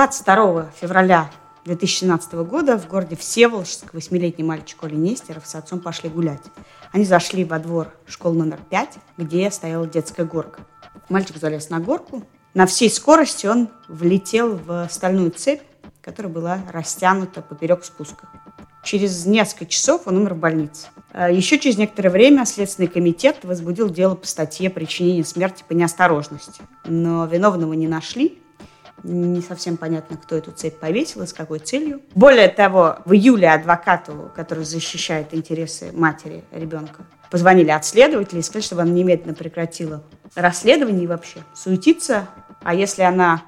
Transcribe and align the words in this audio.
22 0.00 0.70
февраля 0.80 1.30
2017 1.66 2.32
года 2.32 2.78
в 2.78 2.88
городе 2.88 3.16
Всеволожск 3.16 3.92
восьмилетний 3.92 4.42
мальчик 4.42 4.82
Оля 4.82 4.94
Нестеров 4.94 5.46
с 5.46 5.54
отцом 5.54 5.78
пошли 5.78 6.08
гулять. 6.08 6.40
Они 6.90 7.04
зашли 7.04 7.44
во 7.44 7.58
двор 7.58 7.92
школы 8.06 8.38
номер 8.38 8.60
5, 8.70 8.94
где 9.18 9.50
стояла 9.50 9.86
детская 9.86 10.24
горка. 10.24 10.62
Мальчик 11.10 11.36
залез 11.36 11.68
на 11.68 11.80
горку. 11.80 12.24
На 12.54 12.64
всей 12.64 12.88
скорости 12.88 13.46
он 13.46 13.68
влетел 13.88 14.56
в 14.56 14.88
стальную 14.90 15.32
цепь, 15.32 15.60
которая 16.00 16.32
была 16.32 16.60
растянута 16.72 17.42
поперек 17.42 17.84
спуска. 17.84 18.26
Через 18.82 19.26
несколько 19.26 19.66
часов 19.66 20.06
он 20.06 20.16
умер 20.16 20.32
в 20.32 20.38
больнице. 20.38 20.86
А 21.12 21.30
еще 21.30 21.58
через 21.58 21.76
некоторое 21.76 22.08
время 22.08 22.46
Следственный 22.46 22.88
комитет 22.88 23.40
возбудил 23.42 23.90
дело 23.90 24.14
по 24.14 24.26
статье 24.26 24.70
причинения 24.70 25.26
смерти 25.26 25.62
по 25.68 25.74
неосторожности. 25.74 26.62
Но 26.86 27.26
виновного 27.26 27.74
не 27.74 27.86
нашли, 27.86 28.40
не 29.02 29.40
совсем 29.40 29.76
понятно, 29.76 30.16
кто 30.16 30.36
эту 30.36 30.52
цепь 30.52 30.78
повесил 30.78 31.22
и 31.22 31.26
с 31.26 31.32
какой 31.32 31.58
целью. 31.58 32.02
Более 32.14 32.48
того, 32.48 32.98
в 33.04 33.12
июле 33.12 33.50
адвокату, 33.50 34.30
который 34.34 34.64
защищает 34.64 35.34
интересы 35.34 35.90
матери 35.92 36.44
ребенка, 36.50 37.04
позвонили 37.30 37.70
от 37.70 37.84
следователя 37.84 38.40
и 38.40 38.42
сказали, 38.42 38.62
чтобы 38.62 38.82
она 38.82 38.90
немедленно 38.92 39.34
прекратила 39.34 40.02
расследование 40.34 41.04
и 41.04 41.06
вообще 41.06 41.40
суетиться. 41.54 42.28
А 42.62 42.74
если 42.74 43.02
она 43.02 43.42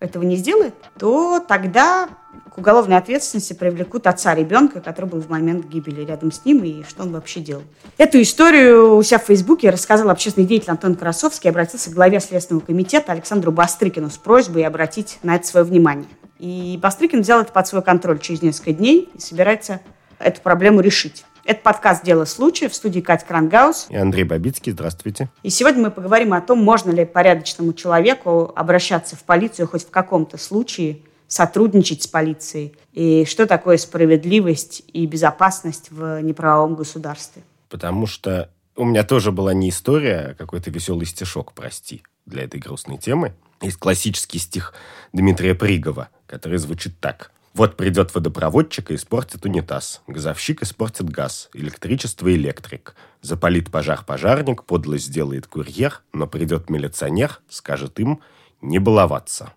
этого 0.00 0.22
не 0.24 0.36
сделает, 0.36 0.74
то 0.98 1.40
тогда 1.40 2.08
к 2.54 2.58
уголовной 2.58 2.96
ответственности 2.96 3.52
привлекут 3.52 4.06
отца 4.06 4.34
ребенка, 4.34 4.80
который 4.80 5.06
был 5.06 5.20
в 5.20 5.28
момент 5.28 5.66
гибели 5.66 6.04
рядом 6.04 6.32
с 6.32 6.44
ним, 6.44 6.64
и 6.64 6.82
что 6.84 7.02
он 7.02 7.12
вообще 7.12 7.40
делал. 7.40 7.62
Эту 7.96 8.20
историю 8.20 8.96
у 8.96 9.02
себя 9.02 9.18
в 9.18 9.24
Фейсбуке 9.24 9.70
рассказал 9.70 10.10
общественный 10.10 10.46
деятель 10.46 10.70
Антон 10.70 10.94
Красовский, 10.94 11.50
обратился 11.50 11.90
к 11.90 11.94
главе 11.94 12.20
Следственного 12.20 12.64
комитета 12.64 13.12
Александру 13.12 13.52
Бастрыкину 13.52 14.10
с 14.10 14.18
просьбой 14.18 14.64
обратить 14.64 15.18
на 15.22 15.36
это 15.36 15.46
свое 15.46 15.64
внимание. 15.64 16.08
И 16.38 16.78
Бастрыкин 16.82 17.22
взял 17.22 17.40
это 17.40 17.52
под 17.52 17.66
свой 17.66 17.82
контроль 17.82 18.18
через 18.18 18.42
несколько 18.42 18.72
дней 18.72 19.08
и 19.14 19.20
собирается 19.20 19.80
эту 20.18 20.40
проблему 20.42 20.80
решить. 20.80 21.24
Это 21.46 21.60
подкаст 21.62 22.04
«Дело 22.04 22.24
случая» 22.24 22.68
в 22.68 22.74
студии 22.74 22.98
Катя 22.98 23.24
Крангаус. 23.24 23.86
И 23.88 23.94
Андрей 23.94 24.24
Бабицкий. 24.24 24.72
Здравствуйте. 24.72 25.28
И 25.44 25.50
сегодня 25.50 25.80
мы 25.80 25.90
поговорим 25.92 26.32
о 26.32 26.40
том, 26.40 26.58
можно 26.58 26.90
ли 26.90 27.04
порядочному 27.04 27.72
человеку 27.72 28.52
обращаться 28.56 29.14
в 29.14 29.22
полицию 29.22 29.68
хоть 29.68 29.84
в 29.86 29.90
каком-то 29.90 30.38
случае, 30.38 31.02
сотрудничать 31.28 32.02
с 32.02 32.08
полицией, 32.08 32.74
и 32.92 33.24
что 33.26 33.46
такое 33.46 33.76
справедливость 33.76 34.82
и 34.92 35.06
безопасность 35.06 35.92
в 35.92 36.20
неправовом 36.20 36.74
государстве. 36.74 37.44
Потому 37.68 38.08
что 38.08 38.50
у 38.74 38.84
меня 38.84 39.04
тоже 39.04 39.30
была 39.30 39.54
не 39.54 39.68
история, 39.68 40.30
а 40.30 40.34
какой-то 40.34 40.72
веселый 40.72 41.06
стишок, 41.06 41.52
прости, 41.52 42.02
для 42.26 42.42
этой 42.42 42.58
грустной 42.58 42.98
темы. 42.98 43.34
Есть 43.62 43.76
классический 43.76 44.40
стих 44.40 44.74
Дмитрия 45.12 45.54
Пригова, 45.54 46.08
который 46.26 46.58
звучит 46.58 46.98
так– 46.98 47.30
вот 47.56 47.78
придет 47.78 48.14
водопроводчик 48.14 48.90
и 48.90 48.96
испортит 48.96 49.46
унитаз. 49.46 50.02
Газовщик 50.06 50.62
испортит 50.62 51.08
газ. 51.08 51.48
Электричество 51.54 52.30
электрик. 52.30 52.94
Запалит 53.22 53.70
пожар 53.70 54.04
пожарник, 54.04 54.64
подлость 54.64 55.06
сделает 55.06 55.46
курьер, 55.46 56.02
но 56.12 56.26
придет 56.26 56.68
милиционер, 56.68 57.40
скажет 57.48 57.98
им 57.98 58.20
не 58.60 58.78
баловаться. 58.78 59.54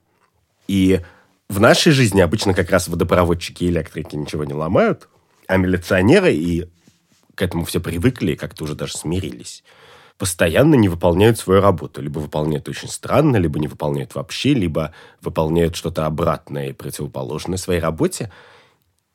И 0.69 1.01
в 1.49 1.59
нашей 1.59 1.91
жизни 1.91 2.21
обычно 2.21 2.53
как 2.53 2.69
раз 2.69 2.87
водопроводчики 2.87 3.65
и 3.65 3.69
электрики 3.69 4.15
ничего 4.15 4.45
не 4.45 4.53
ломают, 4.53 5.09
а 5.47 5.57
милиционеры 5.57 6.33
и 6.33 6.69
к 7.35 7.41
этому 7.41 7.65
все 7.65 7.81
привыкли 7.81 8.31
и 8.31 8.37
как-то 8.37 8.63
уже 8.63 8.75
даже 8.75 8.97
смирились 8.97 9.61
постоянно 10.19 10.75
не 10.75 10.89
выполняют 10.89 11.39
свою 11.39 11.61
работу. 11.61 12.01
Либо 12.01 12.19
выполняют 12.19 12.67
очень 12.67 12.89
странно, 12.89 13.37
либо 13.37 13.57
не 13.57 13.67
выполняют 13.67 14.13
вообще, 14.13 14.53
либо 14.53 14.93
выполняют 15.21 15.75
что-то 15.75 16.05
обратное 16.05 16.69
и 16.69 16.73
противоположное 16.73 17.57
своей 17.57 17.79
работе. 17.79 18.29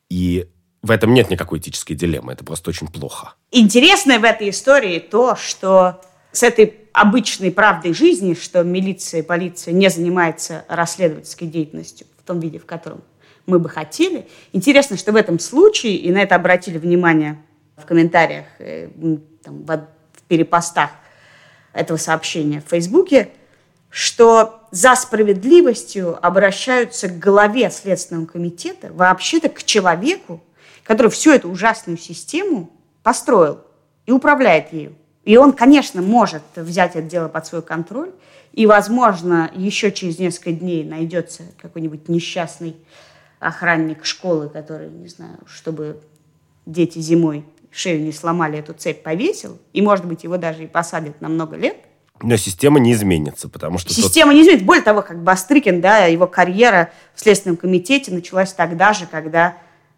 И 0.09 0.48
в 0.82 0.91
этом 0.91 1.12
нет 1.12 1.31
никакой 1.31 1.59
этической 1.59 1.94
дилеммы. 1.94 2.32
Это 2.32 2.42
просто 2.42 2.70
очень 2.70 2.88
плохо. 2.88 3.34
Интересное 3.50 4.19
в 4.19 4.25
этой 4.25 4.48
истории 4.48 4.98
то, 4.98 5.37
что 5.37 6.00
с 6.32 6.42
этой 6.42 6.75
обычной 6.94 7.50
правдой 7.53 7.92
жизни, 7.92 8.32
что 8.32 8.62
милиция 8.65 9.21
и 9.21 9.22
полиция 9.22 9.75
не 9.75 9.91
занимается 9.91 10.65
расследовательской 10.69 11.48
деятельностью 11.48 12.06
в 12.19 12.26
том 12.26 12.41
виде, 12.41 12.59
в 12.59 12.65
котором 12.65 13.03
мы 13.44 13.59
бы 13.59 13.69
хотели. 13.69 14.26
Интересно, 14.54 14.97
что 14.97 15.12
в 15.12 15.16
этом 15.16 15.38
случае, 15.38 15.97
и 15.97 16.10
на 16.10 16.22
это 16.22 16.34
обратили 16.34 16.78
внимание 16.78 17.38
в 17.76 17.84
комментариях, 17.84 18.47
э, 18.59 18.88
там, 19.42 19.65
перепостах 20.26 20.90
этого 21.72 21.96
сообщения 21.96 22.62
в 22.64 22.70
Фейсбуке, 22.70 23.30
что 23.90 24.60
за 24.70 24.96
справедливостью 24.96 26.18
обращаются 26.24 27.08
к 27.08 27.18
главе 27.18 27.70
Следственного 27.70 28.26
комитета, 28.26 28.92
вообще-то 28.92 29.48
к 29.48 29.62
человеку, 29.62 30.42
который 30.82 31.10
всю 31.10 31.32
эту 31.32 31.48
ужасную 31.48 31.96
систему 31.96 32.70
построил 33.02 33.60
и 34.06 34.12
управляет 34.12 34.72
ею. 34.72 34.96
И 35.24 35.36
он, 35.36 35.52
конечно, 35.52 36.02
может 36.02 36.42
взять 36.56 36.96
это 36.96 37.08
дело 37.08 37.28
под 37.28 37.46
свой 37.46 37.62
контроль, 37.62 38.12
и, 38.52 38.66
возможно, 38.66 39.50
еще 39.54 39.91
через 39.91 40.18
несколько 40.18 40.52
дней 40.52 40.84
найдется 40.84 41.42
какой-нибудь 41.60 42.08
несчастный 42.08 42.76
охранник 43.41 44.04
школы, 44.04 44.48
который, 44.48 44.88
не 44.91 45.08
знаю, 45.08 45.38
чтобы 45.46 46.00
дети 46.66 46.98
зимой 46.98 47.44
шею 47.74 48.02
не 48.02 48.12
сломали, 48.12 48.58
эту 48.58 48.72
цепь 48.72 49.02
повесил, 49.02 49.58
и, 49.72 49.82
может 49.82 50.04
быть, 50.04 50.24
его 50.24 50.36
даже 50.36 50.64
и 50.64 50.66
посадят 50.66 51.20
на 51.20 51.28
много 51.28 51.56
лет. 51.56 51.76
Но 52.22 52.36
система 52.36 52.78
не 52.78 52.92
изменится, 52.92 53.48
потому 53.48 53.78
что... 53.78 53.92
Система 53.92 54.30
тот... 54.30 54.36
не 54.36 54.42
изменится. 54.42 54.64
Более 54.64 54.84
того, 54.84 55.02
как 55.02 55.22
Бастрыкин, 55.22 55.80
да, 55.80 56.04
его 56.04 56.26
карьера 56.26 56.90
в 57.14 57.20
Следственном 57.20 57.56
комитете 57.56 58.12
началась 58.12 58.52
тогда 58.52 58.92
же, 58.92 59.06
когда 59.06 59.56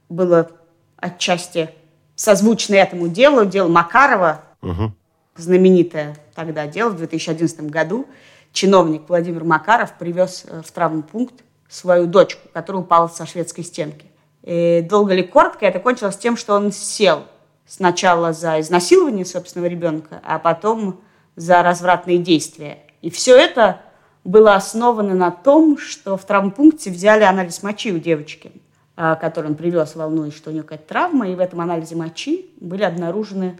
было 0.09 0.51
отчасти 0.97 1.71
созвучно 2.15 2.75
этому 2.75 3.09
делу, 3.09 3.45
дело 3.45 3.69
Макарова, 3.69 4.43
угу. 4.63 4.93
знаменитое 5.37 6.17
тогда 6.35 6.67
дело 6.67 6.91
в 6.91 6.97
2011 6.97 7.63
году. 7.71 8.07
Чиновник 8.53 9.03
Владимир 9.09 9.45
Макаров 9.45 9.93
привез 9.99 10.47
э, 10.49 10.63
в 10.65 10.71
травмпункт 10.73 11.35
свою 11.69 12.07
дочку, 12.07 12.49
которая 12.55 12.83
упала 12.83 13.09
со 13.09 13.27
шведской 13.27 13.65
стенки. 13.65 14.07
И 14.43 14.87
долго 14.89 15.13
ли 15.13 15.23
коротко 15.23 15.67
это 15.67 15.79
кончилось 15.79 16.17
тем, 16.17 16.39
что 16.39 16.55
он 16.55 16.73
сел 16.73 17.25
Сначала 17.67 18.33
за 18.33 18.61
изнасилование 18.61 19.25
собственного 19.25 19.69
ребенка, 19.69 20.21
а 20.25 20.39
потом 20.39 21.01
за 21.35 21.63
развратные 21.63 22.19
действия. 22.19 22.79
И 23.03 23.11
все 23.11 23.37
это 23.37 23.81
было 24.25 24.55
основано 24.55 25.15
на 25.15 25.31
том, 25.31 25.79
что 25.79 26.17
в 26.17 26.25
травмпункте 26.25 26.91
взяли 26.91 27.23
анализ 27.25 27.63
мочи 27.63 27.93
у 27.93 27.99
девочки, 27.99 28.53
а, 28.97 29.15
который 29.17 29.47
он 29.47 29.55
привез, 29.55 29.95
волнуясь, 29.95 30.35
что 30.35 30.51
у 30.51 30.53
нее 30.53 30.63
какая-то 30.63 30.89
травма, 30.89 31.29
и 31.29 31.35
в 31.35 31.41
этом 31.41 31.61
анализе 31.61 31.97
мочи 31.97 32.51
были 32.61 32.83
обнаружены 32.83 33.59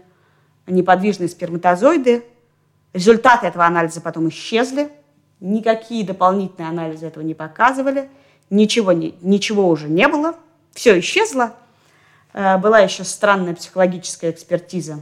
неподвижные 0.65 1.29
сперматозоиды. 1.29 2.25
Результаты 2.93 3.47
этого 3.47 3.65
анализа 3.65 4.01
потом 4.01 4.29
исчезли, 4.29 4.89
никакие 5.39 6.05
дополнительные 6.05 6.69
анализы 6.69 7.05
этого 7.05 7.23
не 7.23 7.33
показывали, 7.33 8.09
ничего, 8.49 8.91
ничего 8.91 9.69
уже 9.69 9.87
не 9.87 10.07
было, 10.07 10.35
все 10.73 10.99
исчезло, 10.99 11.53
была 12.37 12.79
еще 12.79 13.03
странная 13.03 13.55
психологическая 13.55 14.31
экспертиза 14.31 15.01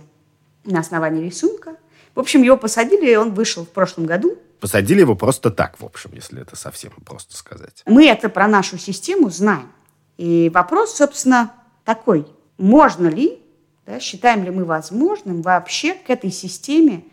на 0.64 0.80
основании 0.80 1.26
рисунка. 1.26 1.76
В 2.14 2.20
общем, 2.22 2.44
его 2.44 2.56
посадили, 2.56 3.12
и 3.12 3.16
он 3.16 3.34
вышел 3.34 3.66
в 3.66 3.70
прошлом 3.70 4.06
году. 4.06 4.38
Посадили 4.62 5.02
его 5.02 5.16
просто 5.16 5.52
так, 5.52 5.78
в 5.80 5.86
общем, 5.86 6.12
если 6.14 6.42
это 6.42 6.56
совсем 6.56 6.92
просто 7.06 7.36
сказать. 7.36 7.84
Мы 7.86 8.08
это 8.08 8.30
про 8.30 8.48
нашу 8.48 8.78
систему 8.78 9.30
знаем. 9.30 9.70
И 10.18 10.50
вопрос, 10.54 10.96
собственно, 10.96 11.52
такой. 11.84 12.26
Можно 12.58 13.08
ли, 13.08 13.44
да, 13.86 14.00
считаем 14.00 14.46
ли 14.46 14.50
мы 14.50 14.64
возможным 14.64 15.42
вообще 15.42 15.94
к 15.94 16.10
этой 16.10 16.32
системе 16.32 17.04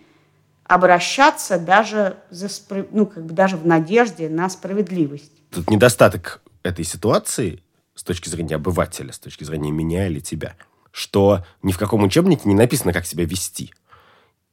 обращаться 0.63 1.59
даже, 1.59 2.17
за, 2.31 2.49
ну, 2.93 3.07
как 3.07 3.27
бы 3.27 3.35
даже 3.35 3.57
в 3.57 3.67
надежде 3.67 4.29
на 4.29 4.49
справедливость? 4.49 5.33
Тут 5.51 5.69
недостаток 5.69 6.41
этой 6.63 6.85
ситуации 6.85 7.61
с 8.03 8.05
точки 8.05 8.29
зрения 8.29 8.57
обывателя, 8.57 9.13
с 9.13 9.19
точки 9.21 9.45
зрения 9.45 9.71
меня 9.71 10.09
или 10.09 10.19
тебя, 10.19 10.57
что 10.91 11.45
ни 11.63 11.71
в 11.71 11.79
каком 11.79 12.03
учебнике 12.03 12.49
не 12.49 12.55
написано, 12.57 12.93
как 12.93 13.07
себя 13.07 13.25
вести. 13.25 13.73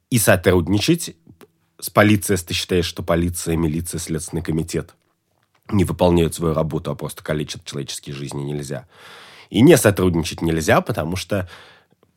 И 0.08 0.20
сотрудничать 0.20 1.16
с 1.80 1.90
полицией, 1.90 2.34
если 2.34 2.46
ты 2.46 2.54
считаешь, 2.54 2.84
что 2.84 3.02
полиция, 3.02 3.56
милиция, 3.56 3.98
следственный 3.98 4.44
комитет 4.44 4.94
не 5.68 5.82
выполняют 5.82 6.32
свою 6.32 6.54
работу, 6.54 6.92
а 6.92 6.94
просто 6.94 7.24
калечат 7.24 7.64
человеческие 7.64 8.14
жизни 8.14 8.40
нельзя. 8.44 8.86
И 9.48 9.62
не 9.62 9.76
сотрудничать 9.76 10.42
нельзя, 10.42 10.80
потому 10.80 11.16
что 11.16 11.48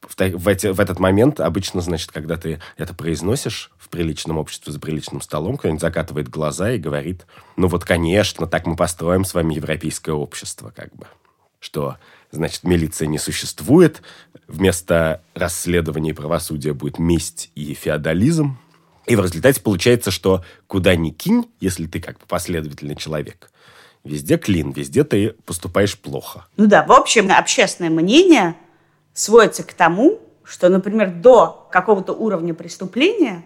в, 0.02 0.16
в, 0.16 0.48
эти, 0.48 0.68
в 0.68 0.80
этот 0.80 1.00
момент 1.00 1.40
обычно, 1.40 1.82
значит, 1.82 2.12
когда 2.12 2.38
ты 2.38 2.62
это 2.78 2.94
произносишь 2.94 3.72
в 3.80 3.90
приличном 3.90 4.38
обществе 4.38 4.72
за 4.72 4.80
приличным 4.80 5.20
столом, 5.20 5.58
кто-нибудь 5.58 5.82
закатывает 5.82 6.30
глаза 6.30 6.74
и 6.74 6.78
говорит, 6.78 7.26
ну 7.56 7.68
вот, 7.68 7.86
конечно, 7.86 8.46
так 8.46 8.68
мы 8.68 8.76
построим 8.76 9.26
с 9.26 9.34
вами 9.34 9.56
европейское 9.56 10.14
общество, 10.14 10.72
как 10.76 10.96
бы. 10.96 11.08
Что, 11.64 11.96
значит, 12.32 12.66
милиция 12.66 13.08
не 13.08 13.18
существует, 13.18 14.02
вместо 14.50 15.22
расследования 15.34 16.10
и 16.10 16.14
правосудия 16.14 16.74
будет 16.74 17.00
месть 17.00 17.52
и 17.56 17.74
феодализм. 17.74 18.58
И 19.06 19.16
в 19.16 19.22
результате 19.22 19.62
получается, 19.62 20.12
что 20.12 20.44
куда 20.68 20.98
ни 20.98 21.12
кинь, 21.12 21.50
если 21.62 21.88
ты 21.88 22.02
как 22.02 22.20
бы 22.20 22.26
последовательный 22.28 22.98
человек, 22.98 23.50
Везде 24.04 24.38
клин, 24.38 24.72
везде 24.72 25.06
ты 25.06 25.30
поступаешь 25.46 25.98
плохо. 25.98 26.46
Ну 26.58 26.68
да, 26.68 26.84
в 26.84 26.92
общем, 26.92 27.32
общественное 27.32 27.90
мнение 27.90 28.54
сводится 29.14 29.64
к 29.64 29.72
тому, 29.74 30.20
что, 30.44 30.68
например, 30.68 31.10
до 31.10 31.70
какого-то 31.72 32.12
уровня 32.12 32.54
преступления, 32.54 33.46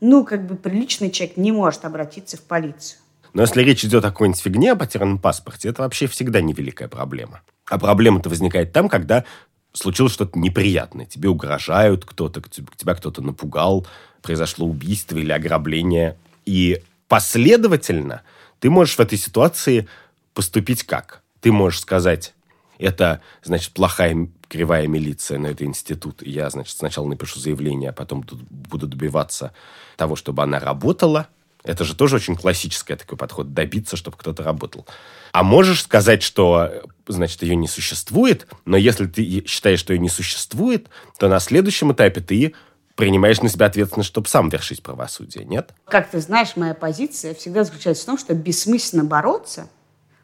ну, 0.00 0.24
как 0.24 0.46
бы 0.46 0.56
приличный 0.56 1.10
человек 1.10 1.36
не 1.36 1.52
может 1.52 1.84
обратиться 1.84 2.38
в 2.38 2.40
полицию. 2.40 3.00
Но 3.34 3.42
если 3.42 3.62
речь 3.62 3.84
идет 3.84 4.04
о 4.04 4.10
какой-нибудь 4.10 4.40
фигне, 4.40 4.72
о 4.72 4.76
потерянном 4.76 5.18
паспорте, 5.18 5.68
это 5.68 5.82
вообще 5.82 6.06
всегда 6.06 6.40
невеликая 6.40 6.88
проблема. 6.88 7.42
А 7.66 7.78
проблема-то 7.78 8.28
возникает 8.28 8.72
там, 8.72 8.88
когда 8.88 9.24
случилось 9.72 10.12
что-то 10.12 10.38
неприятное. 10.38 11.06
Тебе 11.06 11.28
угрожают 11.28 12.04
кто-то, 12.04 12.42
тебя 12.76 12.94
кто-то 12.94 13.22
напугал, 13.22 13.86
произошло 14.22 14.66
убийство 14.66 15.16
или 15.16 15.32
ограбление. 15.32 16.16
И 16.44 16.82
последовательно 17.08 18.22
ты 18.60 18.70
можешь 18.70 18.96
в 18.96 19.00
этой 19.00 19.18
ситуации 19.18 19.88
поступить 20.34 20.84
как? 20.84 21.22
Ты 21.40 21.52
можешь 21.52 21.80
сказать, 21.80 22.34
это, 22.78 23.20
значит, 23.42 23.72
плохая 23.72 24.28
кривая 24.48 24.86
милиция, 24.86 25.38
на 25.38 25.48
это 25.48 25.64
институт. 25.64 26.22
Я, 26.22 26.48
значит, 26.50 26.76
сначала 26.76 27.06
напишу 27.06 27.38
заявление, 27.38 27.90
а 27.90 27.92
потом 27.92 28.22
буду 28.22 28.86
добиваться 28.86 29.52
того, 29.96 30.16
чтобы 30.16 30.42
она 30.42 30.58
работала. 30.58 31.28
Это 31.68 31.84
же 31.84 31.94
тоже 31.94 32.16
очень 32.16 32.34
классический 32.34 32.96
такой 32.96 33.18
подход, 33.18 33.52
добиться, 33.52 33.96
чтобы 33.96 34.16
кто-то 34.16 34.42
работал. 34.42 34.86
А 35.32 35.42
можешь 35.42 35.82
сказать, 35.82 36.22
что, 36.22 36.82
значит, 37.06 37.42
ее 37.42 37.56
не 37.56 37.68
существует, 37.68 38.46
но 38.64 38.78
если 38.78 39.04
ты 39.04 39.44
считаешь, 39.46 39.78
что 39.78 39.92
ее 39.92 39.98
не 39.98 40.08
существует, 40.08 40.88
то 41.18 41.28
на 41.28 41.38
следующем 41.40 41.92
этапе 41.92 42.22
ты 42.22 42.54
принимаешь 42.96 43.42
на 43.42 43.50
себя 43.50 43.66
ответственность, 43.66 44.08
чтобы 44.08 44.28
сам 44.28 44.48
вершить 44.48 44.82
правосудие, 44.82 45.44
нет? 45.44 45.74
Как 45.84 46.10
ты 46.10 46.20
знаешь, 46.20 46.56
моя 46.56 46.72
позиция 46.72 47.34
всегда 47.34 47.64
заключается 47.64 48.04
в 48.04 48.06
том, 48.06 48.18
что 48.18 48.32
бессмысленно 48.32 49.04
бороться 49.04 49.68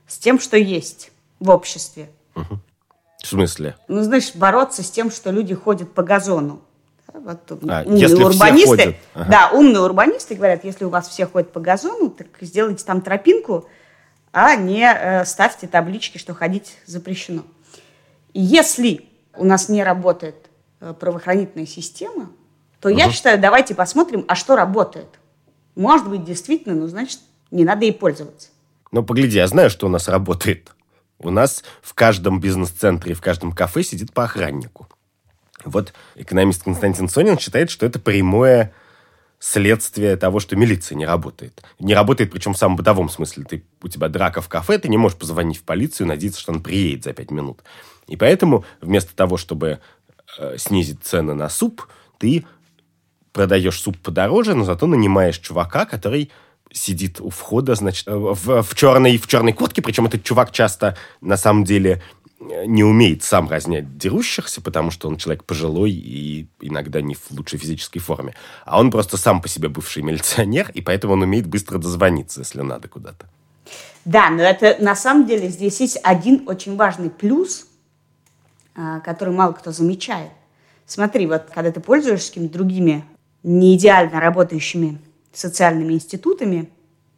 с 0.08 0.16
тем, 0.16 0.40
что 0.40 0.56
есть 0.56 1.10
в 1.40 1.50
обществе. 1.50 2.08
Угу. 2.36 2.58
В 3.22 3.26
смысле? 3.26 3.76
Ну, 3.88 4.02
знаешь, 4.02 4.34
бороться 4.34 4.82
с 4.82 4.90
тем, 4.90 5.10
что 5.10 5.30
люди 5.30 5.54
ходят 5.54 5.92
по 5.92 6.02
газону. 6.02 6.62
Вот, 7.14 7.50
а, 7.68 7.84
умные 7.86 8.00
если 8.00 8.24
урбанисты, 8.24 8.66
ходят. 8.66 8.96
Ага. 9.14 9.30
да, 9.30 9.50
умные 9.52 9.82
урбанисты 9.82 10.34
говорят, 10.34 10.64
если 10.64 10.84
у 10.84 10.88
вас 10.88 11.08
все 11.08 11.26
ходят 11.26 11.52
по 11.52 11.60
газону, 11.60 12.10
так 12.10 12.26
сделайте 12.40 12.84
там 12.84 13.00
тропинку, 13.00 13.68
а 14.32 14.56
не 14.56 14.82
э, 14.82 15.24
ставьте 15.24 15.68
таблички, 15.68 16.18
что 16.18 16.34
ходить 16.34 16.76
запрещено. 16.86 17.42
И 18.32 18.40
если 18.40 19.08
у 19.36 19.44
нас 19.44 19.68
не 19.68 19.84
работает 19.84 20.34
э, 20.80 20.92
правоохранительная 20.98 21.66
система, 21.66 22.30
то 22.80 22.88
угу. 22.88 22.98
я 22.98 23.12
считаю, 23.12 23.40
давайте 23.40 23.76
посмотрим, 23.76 24.24
а 24.26 24.34
что 24.34 24.56
работает. 24.56 25.08
Может 25.76 26.08
быть, 26.08 26.24
действительно, 26.24 26.74
ну, 26.74 26.88
значит, 26.88 27.20
не 27.52 27.64
надо 27.64 27.84
ей 27.84 27.92
пользоваться. 27.92 28.48
Ну, 28.90 29.04
погляди, 29.04 29.36
я 29.36 29.46
знаю, 29.46 29.70
что 29.70 29.86
у 29.86 29.88
нас 29.88 30.08
работает. 30.08 30.72
У 31.20 31.30
нас 31.30 31.62
в 31.80 31.94
каждом 31.94 32.40
бизнес-центре, 32.40 33.14
в 33.14 33.20
каждом 33.20 33.52
кафе 33.52 33.84
сидит 33.84 34.12
по 34.12 34.24
охраннику. 34.24 34.88
Вот 35.64 35.92
экономист 36.14 36.62
Константин 36.64 37.08
Сонин 37.08 37.38
считает, 37.38 37.70
что 37.70 37.86
это 37.86 37.98
прямое 37.98 38.72
следствие 39.38 40.16
того, 40.16 40.40
что 40.40 40.56
милиция 40.56 40.96
не 40.96 41.04
работает. 41.04 41.62
Не 41.78 41.94
работает, 41.94 42.30
причем 42.30 42.54
в 42.54 42.58
самом 42.58 42.76
бытовом 42.76 43.10
смысле. 43.10 43.44
Ты, 43.44 43.64
у 43.82 43.88
тебя 43.88 44.08
драка 44.08 44.40
в 44.40 44.48
кафе, 44.48 44.78
ты 44.78 44.88
не 44.88 44.96
можешь 44.96 45.18
позвонить 45.18 45.58
в 45.58 45.64
полицию 45.64 46.06
надеяться, 46.06 46.40
что 46.40 46.52
он 46.52 46.62
приедет 46.62 47.04
за 47.04 47.12
пять 47.12 47.30
минут. 47.30 47.62
И 48.06 48.16
поэтому 48.16 48.64
вместо 48.80 49.14
того, 49.14 49.36
чтобы 49.36 49.80
э, 50.38 50.56
снизить 50.58 51.02
цены 51.02 51.34
на 51.34 51.48
суп, 51.48 51.86
ты 52.18 52.46
продаешь 53.32 53.80
суп 53.80 53.98
подороже, 53.98 54.54
но 54.54 54.64
зато 54.64 54.86
нанимаешь 54.86 55.38
чувака, 55.38 55.84
который 55.84 56.30
сидит 56.72 57.20
у 57.20 57.30
входа, 57.30 57.74
значит, 57.74 58.08
э, 58.08 58.14
в, 58.14 58.62
в, 58.62 58.74
черной, 58.74 59.18
в 59.18 59.26
черной 59.26 59.52
куртке, 59.52 59.82
причем 59.82 60.06
этот 60.06 60.24
чувак 60.24 60.52
часто, 60.52 60.96
на 61.20 61.36
самом 61.36 61.64
деле, 61.64 62.02
не 62.66 62.84
умеет 62.84 63.22
сам 63.22 63.48
разнять 63.48 63.96
дерущихся, 63.96 64.60
потому 64.60 64.90
что 64.90 65.08
он 65.08 65.16
человек 65.16 65.44
пожилой 65.44 65.90
и 65.90 66.46
иногда 66.60 67.00
не 67.00 67.14
в 67.14 67.30
лучшей 67.30 67.58
физической 67.58 68.00
форме. 68.00 68.34
А 68.64 68.80
он 68.80 68.90
просто 68.90 69.16
сам 69.16 69.40
по 69.40 69.48
себе 69.48 69.68
бывший 69.68 70.02
милиционер, 70.02 70.70
и 70.74 70.80
поэтому 70.80 71.14
он 71.14 71.22
умеет 71.22 71.46
быстро 71.46 71.78
дозвониться, 71.78 72.40
если 72.40 72.60
надо 72.62 72.88
куда-то. 72.88 73.26
Да, 74.04 74.30
но 74.30 74.42
это 74.42 74.76
на 74.80 74.94
самом 74.94 75.26
деле 75.26 75.48
здесь 75.48 75.80
есть 75.80 75.98
один 76.02 76.44
очень 76.46 76.76
важный 76.76 77.10
плюс, 77.10 77.66
а, 78.74 79.00
который 79.00 79.32
мало 79.32 79.52
кто 79.52 79.72
замечает. 79.72 80.30
Смотри, 80.86 81.26
вот 81.26 81.44
когда 81.54 81.70
ты 81.72 81.80
пользуешься 81.80 82.28
какими-то 82.28 82.54
другими 82.54 83.04
не 83.42 83.76
идеально 83.76 84.20
работающими 84.20 84.98
социальными 85.32 85.94
институтами, 85.94 86.70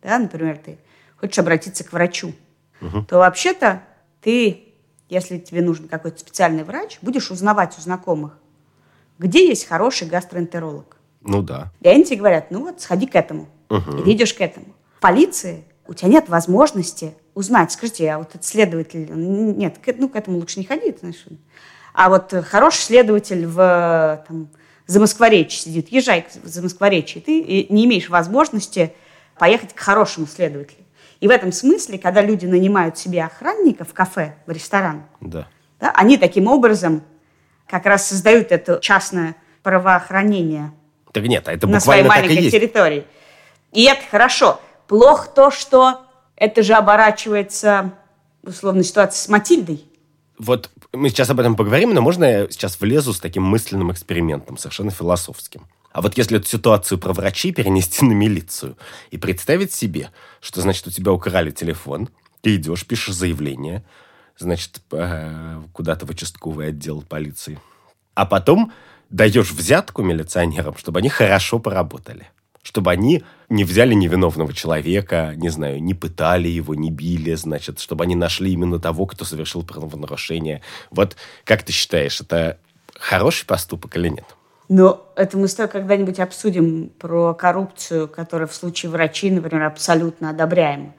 да, 0.02 0.18
например, 0.18 0.58
ты 0.64 0.78
хочешь 1.16 1.38
обратиться 1.38 1.82
к 1.82 1.92
врачу, 1.92 2.32
угу. 2.80 3.02
то 3.02 3.18
вообще-то 3.18 3.82
ты, 4.20 4.65
если 5.08 5.38
тебе 5.38 5.62
нужен 5.62 5.88
какой-то 5.88 6.18
специальный 6.18 6.64
врач, 6.64 6.98
будешь 7.02 7.30
узнавать 7.30 7.76
у 7.78 7.80
знакомых, 7.80 8.38
где 9.18 9.48
есть 9.48 9.66
хороший 9.66 10.08
гастроэнтеролог. 10.08 10.96
Ну 11.22 11.42
да. 11.42 11.72
И 11.80 11.88
они 11.88 12.04
тебе 12.04 12.18
говорят, 12.18 12.50
ну 12.50 12.66
вот, 12.66 12.80
сходи 12.80 13.06
к 13.06 13.14
этому. 13.14 13.48
Угу. 13.68 14.02
Идешь 14.06 14.34
к 14.34 14.40
этому. 14.40 14.66
В 14.96 15.00
полиции 15.00 15.64
у 15.86 15.94
тебя 15.94 16.08
нет 16.08 16.28
возможности 16.28 17.14
узнать, 17.34 17.72
скажите, 17.72 18.10
а 18.10 18.18
вот 18.18 18.30
этот 18.30 18.44
следователь, 18.44 19.08
нет, 19.12 19.76
ну 19.98 20.08
к 20.08 20.16
этому 20.16 20.38
лучше 20.38 20.58
не 20.58 20.64
ходи, 20.64 20.94
знаешь. 20.98 21.24
А 21.92 22.08
вот 22.08 22.32
хороший 22.44 22.82
следователь 22.82 23.46
в 23.46 24.24
там, 24.26 24.48
за 24.86 25.00
Москворечье 25.00 25.60
сидит, 25.60 25.88
езжай 25.90 26.26
за 26.44 26.62
Москворечье, 26.62 27.20
ты 27.20 27.66
не 27.68 27.84
имеешь 27.84 28.08
возможности 28.08 28.94
поехать 29.38 29.74
к 29.74 29.78
хорошему 29.78 30.26
следователю. 30.26 30.85
И 31.20 31.28
в 31.28 31.30
этом 31.30 31.52
смысле, 31.52 31.98
когда 31.98 32.22
люди 32.22 32.46
нанимают 32.46 32.98
себе 32.98 33.24
охранника 33.24 33.84
в 33.84 33.92
кафе, 33.94 34.36
в 34.46 34.50
ресторан, 34.50 35.04
да. 35.20 35.48
Да, 35.78 35.90
они 35.94 36.16
таким 36.16 36.46
образом 36.46 37.02
как 37.66 37.84
раз 37.84 38.08
создают 38.08 38.50
это 38.50 38.78
частное 38.80 39.36
правоохранение 39.62 40.72
так 41.16 41.24
нет, 41.24 41.48
а 41.48 41.52
это 41.54 41.66
на 41.66 41.80
своей 41.80 42.02
маленькой 42.02 42.44
и 42.44 42.50
территории. 42.50 43.06
И 43.72 43.84
это 43.84 44.02
хорошо. 44.10 44.60
Плохо 44.86 45.30
то, 45.34 45.50
что 45.50 46.02
это 46.36 46.62
же 46.62 46.74
оборачивается 46.74 47.92
условно 48.42 48.82
ситуация 48.82 49.18
с 49.18 49.28
Матильдой. 49.30 49.82
Вот 50.38 50.68
мы 50.92 51.08
сейчас 51.08 51.30
об 51.30 51.40
этом 51.40 51.56
поговорим, 51.56 51.94
но 51.94 52.02
можно 52.02 52.24
я 52.24 52.50
сейчас 52.50 52.78
влезу 52.78 53.14
с 53.14 53.20
таким 53.20 53.44
мысленным 53.44 53.90
экспериментом, 53.90 54.58
совершенно 54.58 54.90
философским. 54.90 55.62
А 55.96 56.02
вот 56.02 56.18
если 56.18 56.36
эту 56.36 56.46
ситуацию 56.46 56.98
про 56.98 57.14
врачей 57.14 57.54
перенести 57.54 58.04
на 58.04 58.12
милицию 58.12 58.76
и 59.10 59.16
представить 59.16 59.72
себе, 59.72 60.10
что, 60.42 60.60
значит, 60.60 60.86
у 60.86 60.90
тебя 60.90 61.10
украли 61.10 61.50
телефон, 61.50 62.10
ты 62.42 62.56
идешь, 62.56 62.86
пишешь 62.86 63.14
заявление, 63.14 63.82
значит, 64.36 64.82
куда-то 65.72 66.04
в 66.04 66.10
участковый 66.10 66.68
отдел 66.68 67.00
полиции, 67.00 67.58
а 68.12 68.26
потом 68.26 68.74
даешь 69.08 69.52
взятку 69.52 70.02
милиционерам, 70.02 70.76
чтобы 70.76 70.98
они 70.98 71.08
хорошо 71.08 71.58
поработали 71.58 72.28
чтобы 72.62 72.90
они 72.90 73.22
не 73.48 73.62
взяли 73.62 73.94
невиновного 73.94 74.52
человека, 74.52 75.34
не 75.36 75.50
знаю, 75.50 75.80
не 75.80 75.94
пытали 75.94 76.48
его, 76.48 76.74
не 76.74 76.90
били, 76.90 77.32
значит, 77.34 77.78
чтобы 77.78 78.02
они 78.02 78.16
нашли 78.16 78.52
именно 78.52 78.80
того, 78.80 79.06
кто 79.06 79.24
совершил 79.24 79.62
правонарушение. 79.62 80.62
Вот 80.90 81.16
как 81.44 81.62
ты 81.62 81.72
считаешь, 81.72 82.20
это 82.20 82.58
хороший 82.98 83.46
поступок 83.46 83.96
или 83.96 84.08
нет? 84.08 84.35
Ну, 84.68 85.00
это 85.14 85.38
мы 85.38 85.46
с 85.48 85.54
тобой 85.54 85.70
когда-нибудь 85.70 86.18
обсудим 86.18 86.90
про 86.98 87.34
коррупцию, 87.34 88.08
которая 88.08 88.48
в 88.48 88.54
случае 88.54 88.90
врачей, 88.90 89.30
например, 89.30 89.64
абсолютно 89.64 90.30
одобряема. 90.30 90.92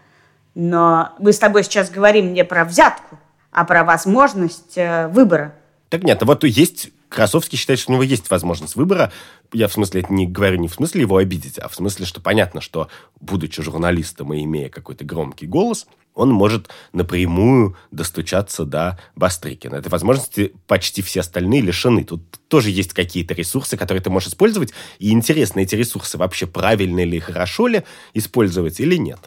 Но 0.56 1.10
мы 1.20 1.34
с 1.34 1.40
тобой 1.40 1.64
сейчас 1.64 1.90
говорим 1.90 2.34
не 2.34 2.44
про 2.44 2.64
взятку, 2.66 3.20
а 3.52 3.66
про 3.66 3.84
возможность 3.84 4.78
э, 4.78 5.08
выбора. 5.10 5.54
Так 5.90 6.04
нет, 6.04 6.24
вот 6.24 6.44
есть 6.44 6.92
Красовский 7.10 7.58
считает, 7.58 7.80
что 7.80 7.92
у 7.92 7.94
него 7.94 8.04
есть 8.04 8.30
возможность 8.30 8.76
выбора. 8.76 9.12
Я 9.54 9.68
в 9.68 9.74
смысле 9.74 10.02
это 10.02 10.14
не 10.14 10.28
говорю 10.28 10.58
не 10.58 10.68
в 10.68 10.74
смысле 10.74 11.02
его 11.02 11.18
обидеть, 11.18 11.58
а 11.58 11.70
в 11.70 11.76
смысле, 11.76 12.06
что 12.06 12.20
понятно, 12.20 12.60
что, 12.60 12.90
будучи 13.20 13.62
журналистом 13.62 14.34
и 14.34 14.44
имея 14.44 14.70
какой-то 14.70 15.06
громкий 15.06 15.48
голос, 15.48 15.88
он 16.14 16.32
может 16.32 16.70
напрямую 16.94 17.78
достучаться 17.92 18.66
до 18.66 19.00
Бастрыкина. 19.16 19.76
Этой 19.76 19.90
возможности 19.90 20.54
почти 20.66 21.02
все 21.02 21.20
остальные 21.20 21.62
лишены. 21.62 22.04
Тут 22.04 22.24
тоже 22.48 22.72
есть 22.72 22.94
какие-то 22.94 23.36
ресурсы, 23.36 23.78
которые 23.78 24.02
ты 24.02 24.10
можешь 24.10 24.30
использовать. 24.30 24.74
И 25.00 25.12
интересно, 25.12 25.60
эти 25.60 25.76
ресурсы 25.76 26.18
вообще 26.18 26.48
правильно 26.48 27.02
или 27.02 27.20
хорошо 27.20 27.68
ли 27.68 27.84
использовать 28.14 28.80
или 28.80 28.96
нет 28.96 29.20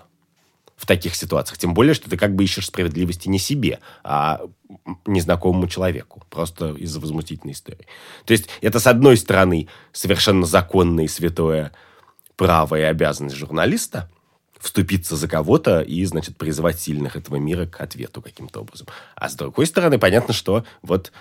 в 0.80 0.86
таких 0.86 1.14
ситуациях. 1.14 1.58
Тем 1.58 1.74
более, 1.74 1.92
что 1.92 2.08
ты 2.08 2.16
как 2.16 2.34
бы 2.34 2.42
ищешь 2.42 2.66
справедливости 2.66 3.28
не 3.28 3.38
себе, 3.38 3.80
а 4.02 4.40
незнакомому 5.04 5.68
человеку. 5.68 6.22
Просто 6.30 6.70
из-за 6.70 7.00
возмутительной 7.00 7.52
истории. 7.52 7.86
То 8.24 8.32
есть 8.32 8.48
это, 8.62 8.80
с 8.80 8.86
одной 8.86 9.18
стороны, 9.18 9.68
совершенно 9.92 10.46
законное 10.46 11.04
и 11.04 11.08
святое 11.08 11.72
право 12.36 12.76
и 12.76 12.82
обязанность 12.82 13.36
журналиста 13.36 14.10
вступиться 14.58 15.16
за 15.16 15.28
кого-то 15.28 15.82
и, 15.82 16.02
значит, 16.06 16.38
призывать 16.38 16.80
сильных 16.80 17.14
этого 17.14 17.36
мира 17.36 17.66
к 17.66 17.78
ответу 17.82 18.22
каким-то 18.22 18.60
образом. 18.60 18.86
А 19.16 19.28
с 19.28 19.34
другой 19.34 19.66
стороны, 19.66 19.98
понятно, 19.98 20.32
что 20.32 20.64
вот 20.80 21.12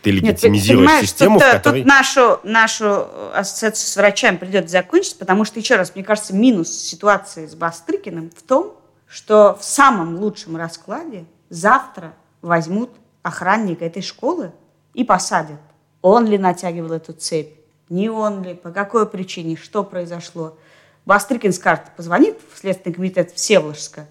ты 0.00 0.12
легитимизируешь 0.12 0.90
Нет, 0.90 1.02
систему, 1.02 1.38
тут, 1.38 1.48
в 1.48 1.52
которой... 1.52 1.82
Тут 1.82 1.88
нашу, 1.88 2.40
нашу 2.42 3.06
ассоциацию 3.34 3.86
с 3.86 3.96
врачами 3.96 4.38
придется 4.38 4.72
закончить, 4.72 5.18
потому 5.18 5.44
что, 5.44 5.60
еще 5.60 5.76
раз, 5.76 5.94
мне 5.94 6.04
кажется, 6.04 6.34
минус 6.34 6.70
ситуации 6.70 7.46
с 7.46 7.54
Бастрыкиным 7.54 8.30
в 8.30 8.42
том, 8.42 8.78
что 9.14 9.56
в 9.56 9.62
самом 9.62 10.16
лучшем 10.16 10.56
раскладе 10.56 11.24
завтра 11.48 12.14
возьмут 12.42 12.90
охранника 13.22 13.84
этой 13.84 14.02
школы 14.02 14.50
и 14.92 15.04
посадят. 15.04 15.60
Он 16.02 16.26
ли 16.26 16.36
натягивал 16.36 16.90
эту 16.90 17.12
цепь? 17.12 17.54
Не 17.88 18.08
он 18.08 18.42
ли? 18.42 18.54
По 18.54 18.72
какой 18.72 19.08
причине? 19.08 19.54
Что 19.54 19.84
произошло? 19.84 20.58
Бастрыкин 21.06 21.52
скажет, 21.52 21.84
позвонит 21.96 22.40
в 22.52 22.58
Следственный 22.58 22.92
комитет 22.92 23.30
Всеволожска 23.30 24.08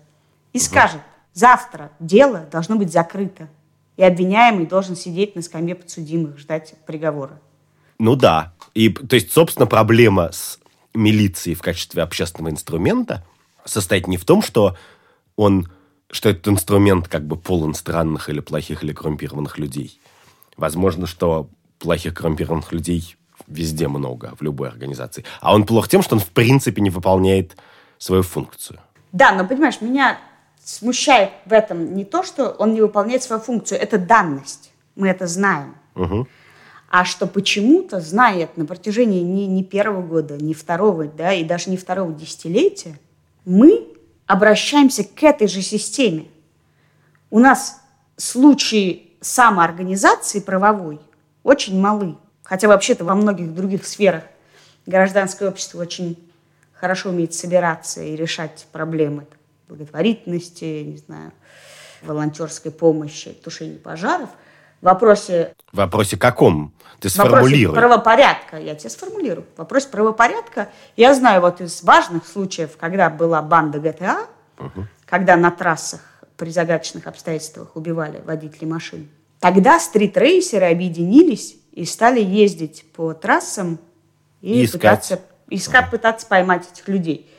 и 0.53 0.60
скажет, 0.60 1.01
завтра 1.33 1.91
дело 2.00 2.48
должно 2.50 2.77
быть 2.77 2.93
закрыто. 2.93 3.50
И 3.98 4.03
обвиняемый 4.03 4.67
должен 4.67 4.95
сидеть 4.95 5.36
на 5.36 5.41
скамье 5.41 5.75
подсудимых, 5.75 6.38
ждать 6.38 6.75
приговора. 6.86 7.41
Ну 8.00 8.15
да. 8.15 8.53
И, 8.74 8.88
то 8.88 9.17
есть, 9.17 9.33
собственно, 9.33 9.67
проблема 9.67 10.31
с 10.31 10.60
милицией 10.93 11.55
в 11.55 11.62
качестве 11.62 12.03
общественного 12.03 12.51
инструмента 12.51 13.22
состоит 13.65 14.07
не 14.07 14.17
в 14.17 14.25
том, 14.25 14.41
что 14.41 14.77
он, 15.36 15.68
что 16.10 16.30
этот 16.30 16.48
инструмент 16.48 17.08
как 17.08 17.25
бы 17.25 17.36
полон 17.38 17.74
странных 17.74 18.30
или 18.30 18.40
плохих 18.40 18.84
или 18.84 18.94
коррумпированных 18.94 19.58
людей. 19.58 20.00
Возможно, 20.58 21.08
что 21.08 21.50
плохих 21.80 22.13
коррумпированных 22.13 22.72
людей 22.72 23.16
везде 23.48 23.88
много, 23.88 24.34
в 24.38 24.42
любой 24.42 24.70
организации. 24.70 25.25
А 25.42 25.54
он 25.54 25.66
плох 25.66 25.88
тем, 25.88 26.02
что 26.02 26.16
он 26.16 26.22
в 26.22 26.30
принципе 26.30 26.82
не 26.82 26.90
выполняет 26.90 27.58
свою 27.98 28.24
функцию. 28.24 28.80
Да, 29.12 29.34
но 29.34 29.46
понимаешь, 29.46 29.82
меня 29.82 30.18
смущает 30.63 31.32
в 31.46 31.54
этом 31.54 31.96
не 31.96 32.06
то, 32.06 32.24
что 32.24 32.50
он 32.50 32.74
не 32.74 32.82
выполняет 32.82 33.24
свою 33.24 33.42
функцию, 33.42 33.80
это 33.80 33.98
данность. 33.98 34.72
Мы 34.96 35.10
это 35.10 35.28
знаем. 35.28 35.75
Угу. 35.96 36.28
А 36.90 37.06
что 37.06 37.25
почему-то, 37.25 38.00
зная 38.00 38.44
это 38.44 38.60
на 38.60 38.66
протяжении 38.66 39.22
не, 39.22 39.48
не 39.48 39.63
первого 39.63 40.04
года, 40.04 40.38
не 40.38 40.54
второго, 40.54 41.06
да, 41.06 41.34
и 41.34 41.44
даже 41.44 41.70
не 41.70 41.78
второго 41.78 42.13
десятилетия, 42.13 43.00
мы 43.46 43.88
обращаемся 44.34 45.04
к 45.04 45.24
этой 45.24 45.48
же 45.48 45.62
системе. 45.62 46.25
У 47.30 47.40
нас 47.40 47.82
случаи 48.18 49.12
самоорганизации 49.22 50.40
правовой 50.40 51.00
очень 51.44 51.80
малы. 51.80 52.18
Хотя 52.44 52.68
вообще-то 52.68 53.06
во 53.06 53.16
многих 53.16 53.54
других 53.54 53.86
сферах 53.86 54.24
гражданское 54.86 55.48
общество 55.48 55.82
очень 55.82 56.32
хорошо 56.74 57.10
умеет 57.10 57.34
собираться 57.34 58.02
и 58.02 58.16
решать 58.16 58.66
проблемы 58.72 59.28
благотворительности, 59.70 60.82
не 60.84 60.98
знаю, 60.98 61.32
волонтерской 62.02 62.72
помощи, 62.72 63.32
тушения 63.32 63.78
пожаров. 63.78 64.30
В 64.84 64.86
вопросе... 64.86 65.56
В 65.72 65.78
вопросе 65.78 66.18
каком? 66.18 66.74
Ты 67.00 67.08
сформулируй. 67.08 67.74
В 67.74 67.80
правопорядка. 67.80 68.58
Я 68.58 68.75
тебе 68.75 68.90
сформулирую. 68.90 69.46
В 69.56 69.60
вопросе 69.60 69.88
правопорядка 69.88 70.68
я 70.98 71.13
знаю 71.13 71.40
вот 71.40 71.62
из 71.62 71.84
важных 71.84 72.28
случаев, 72.28 72.72
когда 72.78 73.10
была 73.10 73.42
банда 73.42 73.80
ГТА, 73.80 74.28
угу. 74.60 74.86
когда 75.06 75.38
на 75.38 75.52
трассах 75.52 76.02
при 76.36 76.50
загадочных 76.50 77.08
обстоятельствах 77.08 77.78
убивали 77.78 78.22
водителей 78.25 78.68
машин. 78.68 79.10
Тогда 79.40 79.80
стритрейсеры 79.80 80.66
объединились 80.66 81.56
и 81.72 81.86
стали 81.86 82.22
ездить 82.22 82.84
по 82.92 83.13
трассам 83.13 83.80
и, 84.42 84.63
и 84.63 84.66
искать. 84.66 84.82
пытаться, 84.82 85.22
искать, 85.50 85.92
пытаться 85.92 86.28
поймать 86.28 86.70
этих 86.70 86.90
людей. 86.90 87.32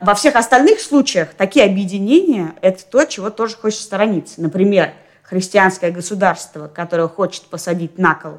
Во 0.00 0.14
всех 0.14 0.34
остальных 0.34 0.80
случаях 0.80 1.34
такие 1.34 1.66
объединения– 1.66 2.54
это 2.62 2.82
то, 2.86 3.04
чего 3.04 3.28
тоже 3.28 3.54
хочется 3.56 3.84
сторониться. 3.84 4.40
Например, 4.40 4.94
христианское 5.28 5.90
государство, 5.90 6.68
которое 6.68 7.08
хочет 7.08 7.44
посадить 7.44 7.98
на 7.98 8.14
кол 8.14 8.38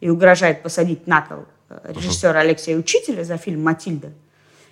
и 0.00 0.08
угрожает 0.08 0.62
посадить 0.62 1.06
на 1.06 1.20
кол 1.20 1.44
э, 1.68 1.92
режиссера 1.94 2.40
Алексея 2.40 2.78
Учителя 2.78 3.24
за 3.24 3.36
фильм 3.36 3.62
«Матильда», 3.62 4.12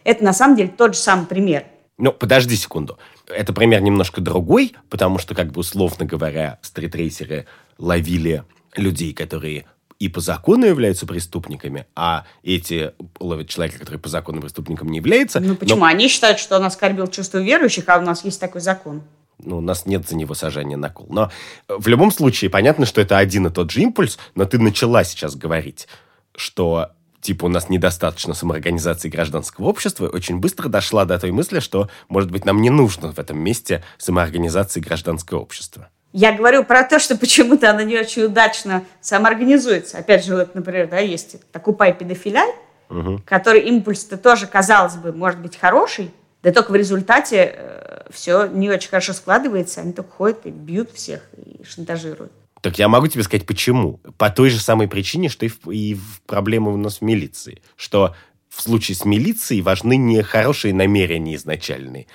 это 0.06 0.22
на 0.22 0.32
самом 0.32 0.56
деле 0.56 0.68
тот 0.68 0.94
же 0.94 1.00
самый 1.00 1.26
пример. 1.26 1.64
Ну, 1.98 2.12
подожди 2.12 2.54
секунду. 2.54 2.96
Это 3.26 3.52
пример 3.52 3.80
немножко 3.82 4.20
другой, 4.20 4.76
потому 4.88 5.18
что, 5.18 5.34
как 5.34 5.50
бы 5.50 5.60
условно 5.60 6.06
говоря, 6.06 6.60
стритрейсеры 6.62 7.46
ловили 7.76 8.44
людей, 8.76 9.12
которые 9.12 9.66
и 9.98 10.08
по 10.08 10.20
закону 10.20 10.66
являются 10.66 11.06
преступниками, 11.06 11.86
а 11.96 12.24
эти 12.44 12.92
ловят 13.18 13.48
человека, 13.48 13.80
который 13.80 13.98
по 13.98 14.08
закону 14.08 14.40
преступником 14.40 14.90
не 14.90 14.98
является. 14.98 15.40
Ну 15.40 15.56
почему? 15.56 15.80
Но... 15.80 15.86
Они 15.86 16.06
считают, 16.06 16.38
что 16.38 16.56
он 16.56 16.64
оскорбил 16.64 17.08
чувство 17.08 17.38
верующих, 17.38 17.88
а 17.88 17.98
у 17.98 18.02
нас 18.02 18.24
есть 18.24 18.38
такой 18.38 18.60
закон. 18.60 19.02
Ну, 19.38 19.58
у 19.58 19.60
нас 19.60 19.86
нет 19.86 20.08
за 20.08 20.16
него 20.16 20.34
сажания 20.34 20.76
на 20.76 20.88
кол. 20.88 21.06
Но 21.10 21.30
в 21.68 21.88
любом 21.88 22.10
случае, 22.10 22.50
понятно, 22.50 22.86
что 22.86 23.00
это 23.00 23.18
один 23.18 23.46
и 23.46 23.50
тот 23.50 23.70
же 23.70 23.82
импульс, 23.82 24.18
но 24.34 24.44
ты 24.44 24.58
начала 24.58 25.04
сейчас 25.04 25.36
говорить, 25.36 25.88
что 26.34 26.90
типа 27.20 27.46
у 27.46 27.48
нас 27.48 27.68
недостаточно 27.68 28.34
самоорганизации 28.34 29.08
гражданского 29.08 29.66
общества, 29.66 30.06
очень 30.06 30.38
быстро 30.38 30.68
дошла 30.68 31.04
до 31.04 31.18
той 31.18 31.32
мысли, 31.32 31.58
что, 31.58 31.90
может 32.08 32.30
быть, 32.30 32.44
нам 32.44 32.62
не 32.62 32.70
нужно 32.70 33.12
в 33.12 33.18
этом 33.18 33.38
месте 33.38 33.82
самоорганизации 33.98 34.80
гражданского 34.80 35.40
общества. 35.40 35.88
Я 36.12 36.32
говорю 36.32 36.64
про 36.64 36.84
то, 36.84 36.98
что 36.98 37.16
почему-то 37.18 37.68
она 37.70 37.82
не 37.82 37.98
очень 37.98 38.22
удачно 38.22 38.84
самоорганизуется. 39.00 39.98
Опять 39.98 40.24
же, 40.24 40.36
вот, 40.36 40.54
например, 40.54 40.88
да, 40.88 40.98
есть 40.98 41.36
«Окупай 41.52 41.92
педофиляй», 41.92 42.48
угу. 42.88 43.20
который 43.26 43.60
импульс-то 43.60 44.16
тоже, 44.16 44.46
казалось 44.46 44.96
бы, 44.96 45.12
может 45.12 45.40
быть 45.40 45.58
хороший, 45.58 46.12
да 46.46 46.52
только 46.52 46.70
в 46.70 46.76
результате 46.76 47.54
э, 47.56 48.06
все 48.08 48.46
не 48.46 48.70
очень 48.70 48.88
хорошо 48.88 49.12
складывается, 49.14 49.80
они 49.80 49.92
только 49.92 50.12
ходят 50.12 50.46
и 50.46 50.50
бьют 50.50 50.92
всех, 50.92 51.28
и 51.44 51.64
шантажируют. 51.64 52.30
Так 52.60 52.78
я 52.78 52.86
могу 52.86 53.08
тебе 53.08 53.24
сказать, 53.24 53.46
почему. 53.46 53.98
По 54.16 54.30
той 54.30 54.50
же 54.50 54.60
самой 54.60 54.86
причине, 54.86 55.28
что 55.28 55.44
и, 55.44 55.48
в, 55.48 55.68
и 55.72 55.94
в 55.94 56.22
проблемы 56.24 56.72
у 56.72 56.76
нас 56.76 56.98
в 56.98 57.02
милиции. 57.02 57.62
Что 57.74 58.14
в 58.48 58.62
случае 58.62 58.94
с 58.94 59.04
милицией 59.04 59.60
важны 59.60 59.96
не 59.96 60.22
хорошие 60.22 60.72
намерения 60.72 61.34
изначальные, 61.34 62.06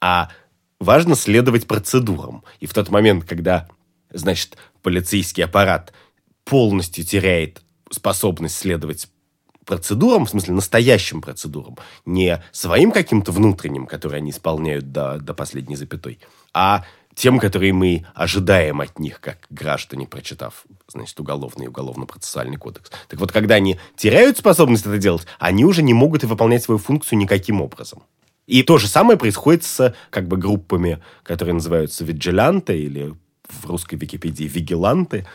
а 0.00 0.30
важно 0.78 1.16
следовать 1.16 1.66
процедурам. 1.66 2.44
И 2.60 2.66
в 2.66 2.74
тот 2.74 2.88
момент, 2.88 3.24
когда, 3.24 3.68
значит, 4.12 4.58
полицейский 4.82 5.42
аппарат 5.42 5.92
полностью 6.44 7.04
теряет 7.04 7.62
способность 7.90 8.58
следовать 8.58 9.08
процедурам, 9.64 10.26
в 10.26 10.30
смысле 10.30 10.54
настоящим 10.54 11.20
процедурам, 11.20 11.76
не 12.04 12.42
своим 12.52 12.92
каким-то 12.92 13.32
внутренним, 13.32 13.86
которые 13.86 14.18
они 14.18 14.30
исполняют 14.30 14.92
до, 14.92 15.18
до 15.18 15.34
последней 15.34 15.76
запятой, 15.76 16.18
а 16.52 16.84
тем, 17.14 17.38
которые 17.38 17.72
мы 17.72 18.06
ожидаем 18.14 18.80
от 18.80 18.98
них, 18.98 19.20
как 19.20 19.38
граждане, 19.50 20.06
прочитав, 20.06 20.64
значит, 20.88 21.18
уголовный 21.20 21.66
и 21.66 21.68
уголовно-процессуальный 21.68 22.56
кодекс. 22.56 22.90
Так 23.08 23.20
вот, 23.20 23.32
когда 23.32 23.56
они 23.56 23.78
теряют 23.96 24.38
способность 24.38 24.86
это 24.86 24.98
делать, 24.98 25.26
они 25.38 25.64
уже 25.64 25.82
не 25.82 25.94
могут 25.94 26.24
и 26.24 26.26
выполнять 26.26 26.62
свою 26.62 26.78
функцию 26.78 27.18
никаким 27.18 27.60
образом. 27.60 28.02
И 28.46 28.62
то 28.62 28.78
же 28.78 28.88
самое 28.88 29.18
происходит 29.18 29.64
с 29.64 29.94
как 30.10 30.26
бы 30.26 30.36
группами, 30.36 31.02
которые 31.22 31.54
называются 31.54 32.04
виджиланты 32.04 32.78
или 32.78 33.14
в 33.48 33.66
русской 33.66 33.96
Википедии 33.96 34.44
вигиланты, 34.44 35.26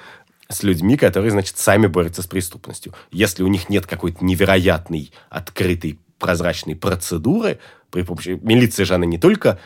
с 0.50 0.64
людьми, 0.64 0.98
которые, 0.98 1.32
значит, 1.32 1.58
сами 1.58 1.88
борются 1.88 2.22
с 2.22 2.28
преступностью. 2.28 2.94
Если 3.12 3.44
у 3.44 3.48
них 3.48 3.70
нет 3.70 3.86
какой-то 3.86 4.24
невероятной, 4.24 5.12
открытой, 5.30 6.00
прозрачной 6.20 6.76
процедуры, 6.76 7.60
при 7.92 8.04
помощи... 8.04 8.40
Милиция 8.42 8.86
же, 8.86 8.96
она 8.96 9.06
не 9.06 9.18
только 9.18 9.60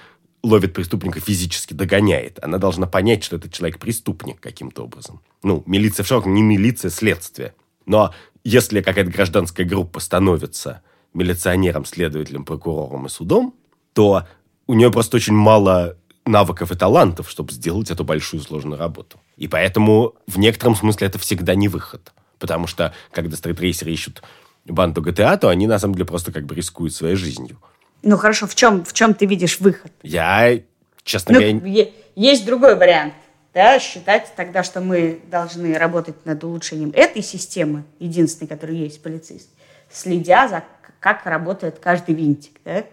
ловит 0.43 0.73
преступника 0.73 1.19
физически, 1.19 1.73
догоняет. 1.73 2.43
Она 2.43 2.57
должна 2.57 2.87
понять, 2.87 3.23
что 3.23 3.35
этот 3.35 3.53
человек 3.53 3.79
преступник 3.79 4.39
каким-то 4.39 4.83
образом. 4.83 5.21
Ну, 5.43 5.63
милиция 5.65 6.03
в 6.03 6.07
широком, 6.07 6.33
не 6.33 6.41
милиция, 6.41 6.89
следствие. 6.89 7.53
Но 7.85 8.13
если 8.43 8.81
какая-то 8.81 9.11
гражданская 9.11 9.65
группа 9.65 9.99
становится 9.99 10.81
милиционером, 11.13 11.85
следователем, 11.85 12.45
прокурором 12.45 13.05
и 13.05 13.09
судом, 13.09 13.53
то 13.93 14.27
у 14.67 14.73
нее 14.73 14.91
просто 14.91 15.17
очень 15.17 15.33
мало 15.33 15.97
навыков 16.25 16.71
и 16.71 16.75
талантов, 16.75 17.29
чтобы 17.29 17.51
сделать 17.51 17.91
эту 17.91 18.03
большую 18.03 18.41
сложную 18.41 18.79
работу. 18.79 19.19
И 19.41 19.47
поэтому 19.47 20.13
в 20.27 20.37
некотором 20.37 20.75
смысле 20.75 21.07
это 21.07 21.17
всегда 21.17 21.55
не 21.55 21.67
выход. 21.67 22.13
Потому 22.37 22.67
что, 22.67 22.93
когда 23.11 23.35
стритрейсеры 23.35 23.91
ищут 23.91 24.21
банду 24.65 25.01
GTA, 25.01 25.35
то 25.35 25.49
они 25.49 25.65
на 25.65 25.79
самом 25.79 25.95
деле 25.95 26.05
просто 26.05 26.31
как 26.31 26.45
бы 26.45 26.53
рискуют 26.53 26.93
своей 26.93 27.15
жизнью. 27.15 27.59
Ну 28.03 28.17
хорошо, 28.17 28.45
в 28.45 28.53
чем, 28.53 28.85
в 28.85 28.93
чем 28.93 29.15
ты 29.15 29.25
видишь 29.25 29.59
выход? 29.59 29.91
Я, 30.03 30.59
честно 31.01 31.33
ну, 31.33 31.39
говоря... 31.39 31.87
Есть 32.15 32.45
другой 32.45 32.75
вариант. 32.75 33.15
Да, 33.55 33.79
считать 33.79 34.31
тогда, 34.35 34.61
что 34.61 34.79
мы 34.79 35.19
должны 35.31 35.75
работать 35.75 36.23
над 36.23 36.43
улучшением 36.43 36.91
этой 36.93 37.23
системы, 37.23 37.83
единственной, 37.97 38.47
которая 38.47 38.75
есть 38.75 39.01
полицейский, 39.01 39.55
следя 39.91 40.49
за 40.49 40.63
как 40.99 41.25
работает 41.25 41.79
каждый 41.79 42.13
винтик, 42.13 42.61
да? 42.63 42.83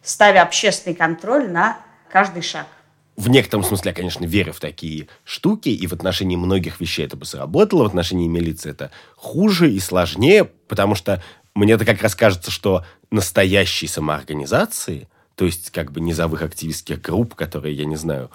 ставя 0.00 0.42
общественный 0.42 0.94
контроль 0.94 1.50
на 1.50 1.80
каждый 2.08 2.42
шаг. 2.42 2.68
В 3.16 3.28
некотором 3.28 3.64
смысле 3.64 3.90
я, 3.90 3.94
конечно, 3.94 4.24
верю 4.26 4.52
в 4.52 4.60
такие 4.60 5.08
штуки, 5.24 5.70
и 5.70 5.86
в 5.86 5.94
отношении 5.94 6.36
многих 6.36 6.80
вещей 6.80 7.06
это 7.06 7.16
бы 7.16 7.24
сработало, 7.24 7.84
в 7.84 7.86
отношении 7.86 8.28
милиции 8.28 8.70
это 8.70 8.90
хуже 9.16 9.70
и 9.72 9.80
сложнее, 9.80 10.44
потому 10.44 10.94
что 10.94 11.22
мне 11.54 11.72
это 11.72 11.86
как 11.86 12.02
раз 12.02 12.14
кажется, 12.14 12.50
что 12.50 12.84
настоящие 13.10 13.88
самоорганизации, 13.88 15.08
то 15.34 15.46
есть 15.46 15.70
как 15.70 15.92
бы 15.92 16.00
низовых 16.00 16.42
активистских 16.42 17.00
групп, 17.00 17.34
которые, 17.34 17.74
я 17.74 17.86
не 17.86 17.96
знаю, 17.96 18.30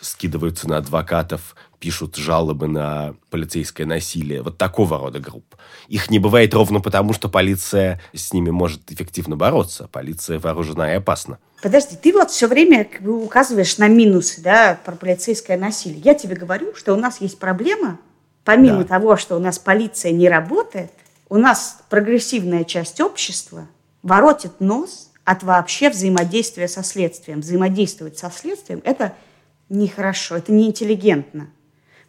скидываются 0.00 0.68
на 0.68 0.78
адвокатов, 0.78 1.54
пишут 1.84 2.16
жалобы 2.16 2.66
на 2.66 3.14
полицейское 3.28 3.86
насилие, 3.86 4.40
вот 4.40 4.56
такого 4.56 4.98
рода 4.98 5.20
групп. 5.20 5.54
Их 5.88 6.08
не 6.08 6.18
бывает 6.18 6.54
ровно 6.54 6.80
потому, 6.80 7.12
что 7.12 7.28
полиция 7.28 8.00
с 8.14 8.32
ними 8.32 8.48
может 8.48 8.90
эффективно 8.90 9.36
бороться. 9.36 9.86
Полиция 9.92 10.38
вооружена 10.38 10.94
и 10.94 10.96
опасна. 10.96 11.38
Подожди, 11.62 11.96
ты 12.00 12.14
вот 12.14 12.30
все 12.30 12.48
время 12.48 12.86
как 12.86 13.02
бы 13.02 13.22
указываешь 13.22 13.76
на 13.76 13.86
минусы, 13.86 14.40
да, 14.40 14.78
про 14.82 14.96
полицейское 14.96 15.58
насилие. 15.58 16.00
Я 16.00 16.14
тебе 16.14 16.36
говорю, 16.36 16.74
что 16.74 16.94
у 16.94 16.96
нас 16.96 17.20
есть 17.20 17.38
проблема, 17.38 17.98
помимо 18.44 18.78
да. 18.78 18.84
того, 18.84 19.18
что 19.18 19.36
у 19.36 19.38
нас 19.38 19.58
полиция 19.58 20.12
не 20.12 20.30
работает, 20.30 20.90
у 21.28 21.36
нас 21.36 21.80
прогрессивная 21.90 22.64
часть 22.64 22.98
общества 23.02 23.66
воротит 24.02 24.58
нос 24.58 25.10
от 25.24 25.42
вообще 25.42 25.90
взаимодействия 25.90 26.66
со 26.66 26.82
следствием. 26.82 27.40
Взаимодействовать 27.40 28.16
со 28.16 28.30
следствием– 28.30 28.80
это 28.86 29.12
нехорошо, 29.68 30.36
это 30.38 30.50
неинтеллигентно. 30.50 31.50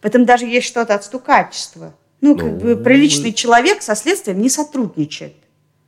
В 0.05 0.07
этом 0.07 0.23
даже 0.23 0.45
есть 0.45 0.67
что-то 0.67 0.93
от 0.93 1.03
стукачества. 1.03 1.95
Ну, 2.21 2.35
как 2.35 2.51
ну, 2.51 2.59
бы 2.59 2.77
приличный 2.77 3.33
человек 3.33 3.81
со 3.81 3.95
следствием 3.95 4.39
не 4.39 4.51
сотрудничает. 4.51 5.33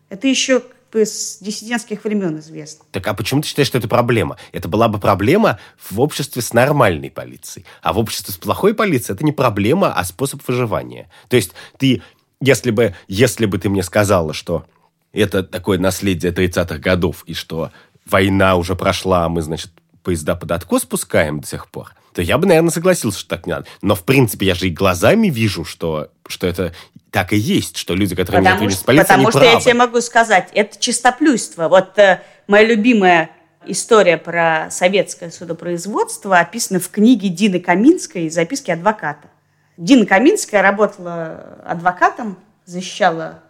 Это 0.10 0.28
еще 0.28 0.64
бы 0.92 1.06
с 1.06 1.38
диссидентских 1.40 2.04
времен 2.04 2.40
известно. 2.40 2.84
Так 2.90 3.06
а 3.06 3.14
почему 3.14 3.44
ты 3.44 3.48
считаешь, 3.48 3.68
что 3.68 3.78
это 3.78 3.88
проблема? 3.88 4.38
Это 4.54 4.68
была 4.68 4.88
бы 4.88 4.98
проблема 4.98 5.60
в 5.78 6.02
обществе 6.02 6.42
с 6.42 6.52
нормальной 6.52 7.12
полицией. 7.12 7.68
А 7.84 7.94
в 7.94 8.00
обществе 8.00 8.34
с 8.34 8.38
плохой 8.38 8.74
полицией 8.74 9.14
это 9.14 9.24
не 9.24 9.34
проблема, 9.34 9.94
а 9.94 10.04
способ 10.04 10.42
выживания. 10.48 11.12
То 11.28 11.36
есть 11.36 11.52
ты, 11.78 12.02
если 12.42 12.72
бы, 12.72 12.96
если 13.08 13.46
бы 13.46 13.60
ты 13.60 13.70
мне 13.70 13.84
сказала, 13.84 14.34
что 14.34 14.66
это 15.14 15.44
такое 15.44 15.78
наследие 15.78 16.32
30-х 16.32 16.80
годов, 16.80 17.24
и 17.28 17.36
что 17.36 17.72
война 18.04 18.56
уже 18.56 18.76
прошла, 18.76 19.26
а 19.26 19.30
мы, 19.30 19.44
значит, 19.44 19.72
поезда 20.08 20.38
под 20.38 20.54
откос 20.54 20.84
спускаем 20.84 21.42
до 21.42 21.48
сих 21.48 21.68
пор, 21.68 21.94
то 22.14 22.22
я 22.22 22.38
бы, 22.38 22.48
наверное, 22.48 22.70
согласился, 22.70 23.20
что 23.20 23.28
так 23.28 23.46
не 23.46 23.52
надо. 23.52 23.66
Но, 23.82 23.94
в 23.94 24.06
принципе, 24.06 24.46
я 24.46 24.56
же 24.56 24.68
и 24.68 24.70
глазами 24.70 25.28
вижу, 25.28 25.66
что, 25.66 26.12
что 26.26 26.48
это 26.48 26.74
так 27.12 27.34
и 27.34 27.36
есть, 27.36 27.76
что 27.76 27.94
люди, 27.94 28.16
которые 28.16 28.42
потому 28.42 28.70
не 28.70 28.74
что, 28.74 28.86
полиции, 28.86 29.04
Потому 29.04 29.32
что 29.32 29.40
правы. 29.42 29.56
я 29.56 29.60
тебе 29.60 29.74
могу 29.74 30.00
сказать, 30.00 30.48
это 30.54 30.80
чистоплюйство. 30.80 31.68
Вот 31.68 32.00
э, 32.00 32.22
моя 32.48 32.66
любимая 32.66 33.32
история 33.66 34.16
про 34.18 34.70
советское 34.72 35.30
судопроизводство 35.30 36.40
описана 36.40 36.80
в 36.80 36.90
книге 36.90 37.28
Дины 37.28 37.60
Каминской 37.60 38.30
«Записки 38.30 38.72
адвоката». 38.72 39.28
Дина 39.76 40.06
Каминская 40.06 40.62
работала 40.62 41.60
адвокатом, 41.66 42.38
защищала 42.64 43.44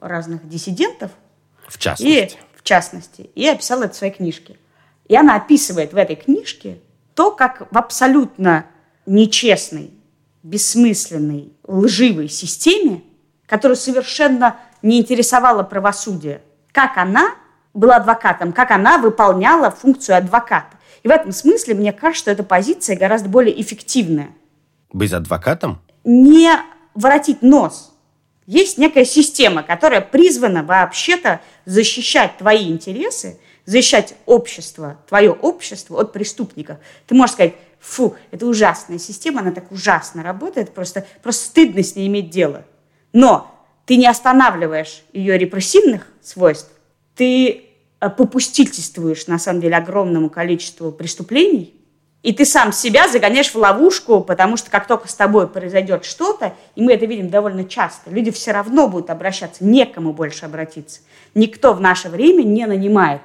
разных 0.00 0.48
диссидентов. 0.48 1.12
В 1.68 1.78
частности. 1.78 2.34
И, 2.34 2.56
в 2.56 2.64
частности. 2.64 3.30
И 3.36 3.46
описала 3.46 3.84
это 3.84 3.94
в 3.94 3.96
своей 3.96 4.12
книжке. 4.12 4.56
И 5.10 5.16
она 5.16 5.34
описывает 5.34 5.92
в 5.92 5.96
этой 5.96 6.14
книжке 6.14 6.78
то, 7.16 7.32
как 7.32 7.66
в 7.72 7.76
абсолютно 7.76 8.66
нечестной, 9.06 9.90
бессмысленной, 10.44 11.52
лживой 11.66 12.28
системе, 12.28 13.02
которую 13.46 13.76
совершенно 13.76 14.58
не 14.82 15.00
интересовало 15.00 15.64
правосудие, 15.64 16.42
как 16.70 16.96
она 16.96 17.34
была 17.74 17.96
адвокатом, 17.96 18.52
как 18.52 18.70
она 18.70 18.98
выполняла 18.98 19.72
функцию 19.72 20.16
адвоката. 20.16 20.76
И 21.02 21.08
в 21.08 21.10
этом 21.10 21.32
смысле 21.32 21.74
мне 21.74 21.92
кажется, 21.92 22.22
что 22.22 22.30
эта 22.30 22.44
позиция 22.44 22.96
гораздо 22.96 23.28
более 23.28 23.60
эффективная. 23.60 24.30
Быть 24.92 25.12
адвокатом? 25.12 25.82
Не 26.04 26.52
воротить 26.94 27.42
нос. 27.42 27.92
Есть 28.46 28.78
некая 28.78 29.04
система, 29.04 29.64
которая 29.64 30.02
призвана 30.02 30.62
вообще-то 30.62 31.40
защищать 31.64 32.38
твои 32.38 32.70
интересы– 32.70 33.40
защищать 33.70 34.14
общество, 34.26 34.98
твое 35.08 35.30
общество 35.30 36.00
от 36.00 36.12
преступников. 36.12 36.78
Ты 37.06 37.14
можешь 37.14 37.34
сказать, 37.34 37.54
фу, 37.78 38.16
это 38.32 38.46
ужасная 38.46 38.98
система, 38.98 39.42
она 39.42 39.52
так 39.52 39.70
ужасно 39.70 40.24
работает, 40.24 40.74
просто, 40.74 41.06
просто 41.22 41.46
стыдно 41.46 41.84
с 41.84 41.94
ней 41.94 42.08
иметь 42.08 42.30
дело. 42.30 42.64
Но 43.12 43.48
ты 43.86 43.96
не 43.96 44.08
останавливаешь 44.08 45.04
ее 45.12 45.38
репрессивных 45.38 46.08
свойств, 46.20 46.72
ты 47.14 47.62
э, 48.00 48.10
попустительствуешь, 48.10 49.28
на 49.28 49.38
самом 49.38 49.60
деле, 49.60 49.76
огромному 49.76 50.30
количеству 50.30 50.90
преступлений, 50.90 51.72
и 52.24 52.32
ты 52.32 52.44
сам 52.44 52.72
себя 52.72 53.06
загоняешь 53.06 53.54
в 53.54 53.56
ловушку, 53.56 54.20
потому 54.20 54.56
что 54.56 54.68
как 54.68 54.88
только 54.88 55.06
с 55.06 55.14
тобой 55.14 55.46
произойдет 55.46 56.04
что-то, 56.04 56.54
и 56.74 56.82
мы 56.82 56.94
это 56.94 57.06
видим 57.06 57.30
довольно 57.30 57.64
часто, 57.64 58.10
люди 58.10 58.32
все 58.32 58.50
равно 58.50 58.88
будут 58.88 59.10
обращаться, 59.10 59.64
некому 59.64 60.12
больше 60.12 60.44
обратиться. 60.44 61.02
Никто 61.34 61.72
в 61.72 61.80
наше 61.80 62.08
время 62.08 62.42
не 62.42 62.66
нанимает 62.66 63.22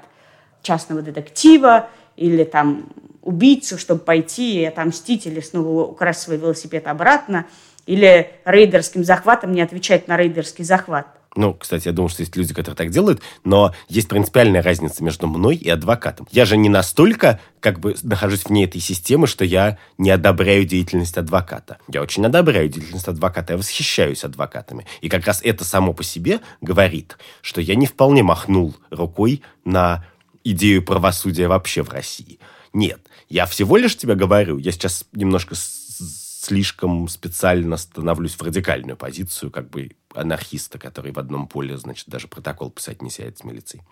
частного 0.66 1.02
детектива 1.02 1.90
или 2.18 2.44
там 2.44 2.90
убийцу, 3.22 3.78
чтобы 3.78 4.02
пойти 4.02 4.62
и 4.62 4.66
отомстить 4.66 5.26
или 5.26 5.40
снова 5.40 5.84
украсть 5.84 6.22
свой 6.22 6.38
велосипед 6.38 6.88
обратно, 6.88 7.46
или 7.86 8.32
рейдерским 8.46 9.04
захватом 9.04 9.54
не 9.54 9.62
отвечать 9.62 10.08
на 10.08 10.18
рейдерский 10.18 10.66
захват. 10.66 11.08
Ну, 11.36 11.54
кстати, 11.54 11.88
я 11.90 11.92
думаю, 11.92 12.10
что 12.10 12.22
есть 12.22 12.36
люди, 12.38 12.54
которые 12.54 12.78
так 12.78 12.92
делают, 12.92 13.22
но 13.44 13.74
есть 13.90 14.08
принципиальная 14.08 14.64
разница 14.64 15.04
между 15.04 15.28
мной 15.28 15.58
и 15.58 15.70
адвокатом. 15.70 16.28
Я 16.32 16.46
же 16.46 16.56
не 16.56 16.70
настолько, 16.70 17.42
как 17.60 17.80
бы, 17.80 17.96
нахожусь 18.04 18.46
вне 18.46 18.64
этой 18.64 18.80
системы, 18.80 19.28
что 19.28 19.44
я 19.44 19.78
не 19.98 20.12
одобряю 20.12 20.64
деятельность 20.64 21.18
адвоката. 21.18 21.78
Я 21.90 22.02
очень 22.02 22.26
одобряю 22.26 22.70
деятельность 22.70 23.10
адвоката, 23.10 23.54
я 23.54 23.58
восхищаюсь 23.58 24.24
адвокатами. 24.24 24.88
И 25.02 25.10
как 25.10 25.26
раз 25.28 25.42
это 25.44 25.66
само 25.66 25.94
по 25.94 26.04
себе 26.04 26.40
говорит, 26.62 27.18
что 27.42 27.60
я 27.60 27.76
не 27.76 27.86
вполне 27.86 28.24
махнул 28.24 28.74
рукой 28.90 29.42
на 29.66 30.06
идею 30.46 30.84
правосудия 30.84 31.50
вообще 31.50 31.84
в 31.84 31.90
России. 31.90 32.40
Нет, 32.72 33.02
я 33.28 33.46
всего 33.46 33.76
лишь 33.76 33.98
тебе 33.98 34.16
говорю, 34.16 34.58
я 34.58 34.72
сейчас 34.72 35.06
немножко 35.12 35.56
слишком 35.56 37.08
специально 37.08 37.76
становлюсь 37.76 38.36
в 38.36 38.42
радикальную 38.42 38.96
позицию, 38.96 39.52
как 39.52 39.70
бы 39.70 39.92
анархиста, 40.14 40.78
который 40.78 41.12
в 41.12 41.20
одном 41.20 41.48
поле, 41.48 41.78
значит, 41.78 42.08
даже 42.08 42.28
протокол 42.28 42.70
писать 42.70 43.02
не 43.02 43.10
сядет 43.10 43.40
с 43.40 43.44
милицией. 43.44 43.84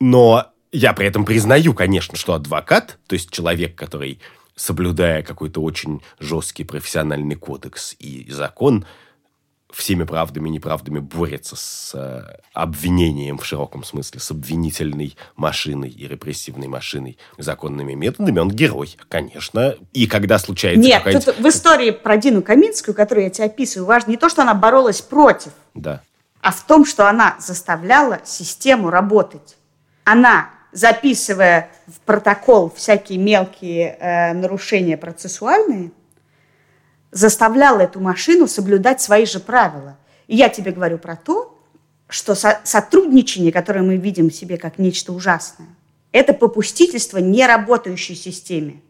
Но 0.00 0.46
я 0.72 0.92
при 0.92 1.06
этом 1.06 1.24
признаю, 1.24 1.74
конечно, 1.74 2.16
что 2.16 2.34
адвокат, 2.34 2.98
то 3.06 3.14
есть 3.14 3.30
человек, 3.30 3.74
который, 3.74 4.20
соблюдая 4.54 5.22
какой-то 5.22 5.60
очень 5.60 6.00
жесткий 6.20 6.64
профессиональный 6.64 7.34
кодекс 7.34 7.96
и 7.98 8.30
закон, 8.30 8.86
всеми 9.76 10.04
правдами 10.04 10.48
и 10.48 10.52
неправдами 10.52 11.00
борется 11.00 11.54
с 11.54 11.92
э, 11.94 12.38
обвинением 12.54 13.38
в 13.38 13.44
широком 13.44 13.84
смысле, 13.84 14.20
с 14.20 14.30
обвинительной 14.30 15.16
машиной 15.36 15.90
и 15.90 16.08
репрессивной 16.08 16.66
машиной 16.66 17.18
законными 17.36 17.92
методами, 17.92 18.38
он 18.38 18.50
герой, 18.50 18.96
конечно. 19.08 19.76
И 19.92 20.06
когда 20.06 20.38
случается 20.38 20.80
Нет, 20.80 21.04
тут 21.04 21.38
в 21.38 21.48
истории 21.48 21.90
про 21.90 22.16
Дину 22.16 22.42
Каминскую, 22.42 22.94
которую 22.94 23.24
я 23.24 23.30
тебе 23.30 23.46
описываю, 23.46 23.86
важно 23.86 24.12
не 24.12 24.16
то, 24.16 24.28
что 24.28 24.42
она 24.42 24.54
боролась 24.54 25.02
против, 25.02 25.52
да. 25.74 26.00
а 26.40 26.52
в 26.52 26.62
том, 26.66 26.86
что 26.86 27.08
она 27.08 27.36
заставляла 27.38 28.20
систему 28.24 28.90
работать. 28.90 29.56
Она 30.04 30.50
записывая 30.72 31.70
в 31.86 32.00
протокол 32.00 32.72
всякие 32.74 33.18
мелкие 33.18 33.96
э, 33.98 34.32
нарушения 34.32 34.96
процессуальные, 34.96 35.90
заставлял 37.16 37.80
эту 37.80 37.98
машину 37.98 38.46
соблюдать 38.46 39.00
свои 39.00 39.24
же 39.24 39.40
правила. 39.40 39.96
И 40.26 40.36
я 40.36 40.48
тебе 40.48 40.70
говорю 40.70 40.98
про 40.98 41.16
то, 41.16 41.58
что 42.08 42.34
со 42.34 42.60
сотрудничание, 42.64 43.52
которое 43.52 43.82
мы 43.82 43.96
видим 43.96 44.28
в 44.28 44.34
себе 44.34 44.58
как 44.58 44.78
нечто 44.78 45.12
ужасное, 45.12 45.68
это 46.12 46.34
попустительство 46.34 47.18
неработающей 47.18 48.14
системе. 48.14 48.82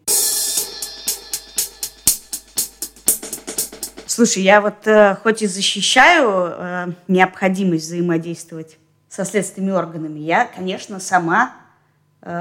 Слушай, 4.06 4.42
я 4.42 4.60
вот 4.60 4.86
э, 4.86 5.16
хоть 5.22 5.42
и 5.42 5.46
защищаю 5.46 6.30
э, 6.30 6.86
необходимость 7.06 7.84
взаимодействовать 7.84 8.78
со 9.08 9.24
следственными 9.24 9.72
органами, 9.72 10.20
я, 10.20 10.46
конечно, 10.46 11.00
сама 11.00 11.54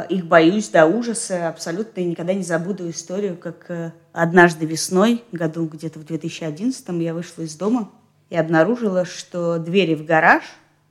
их 0.10 0.26
боюсь 0.26 0.70
до 0.70 0.88
ужаса 0.88 1.48
абсолютно 1.48 2.02
и 2.02 2.06
никогда 2.06 2.34
не 2.34 2.42
забуду 2.42 2.90
историю, 2.90 3.38
как 3.38 3.70
э, 3.70 3.92
однажды 4.14 4.66
весной, 4.66 5.24
году 5.32 5.68
где-то 5.68 6.00
в 6.00 6.06
2011 6.06 6.90
я 7.02 7.14
вышла 7.14 7.44
из 7.44 7.56
дома 7.56 7.92
и 8.32 8.36
обнаружила, 8.36 9.06
что 9.06 9.60
двери 9.60 9.94
в 9.94 10.04
гараж 10.04 10.44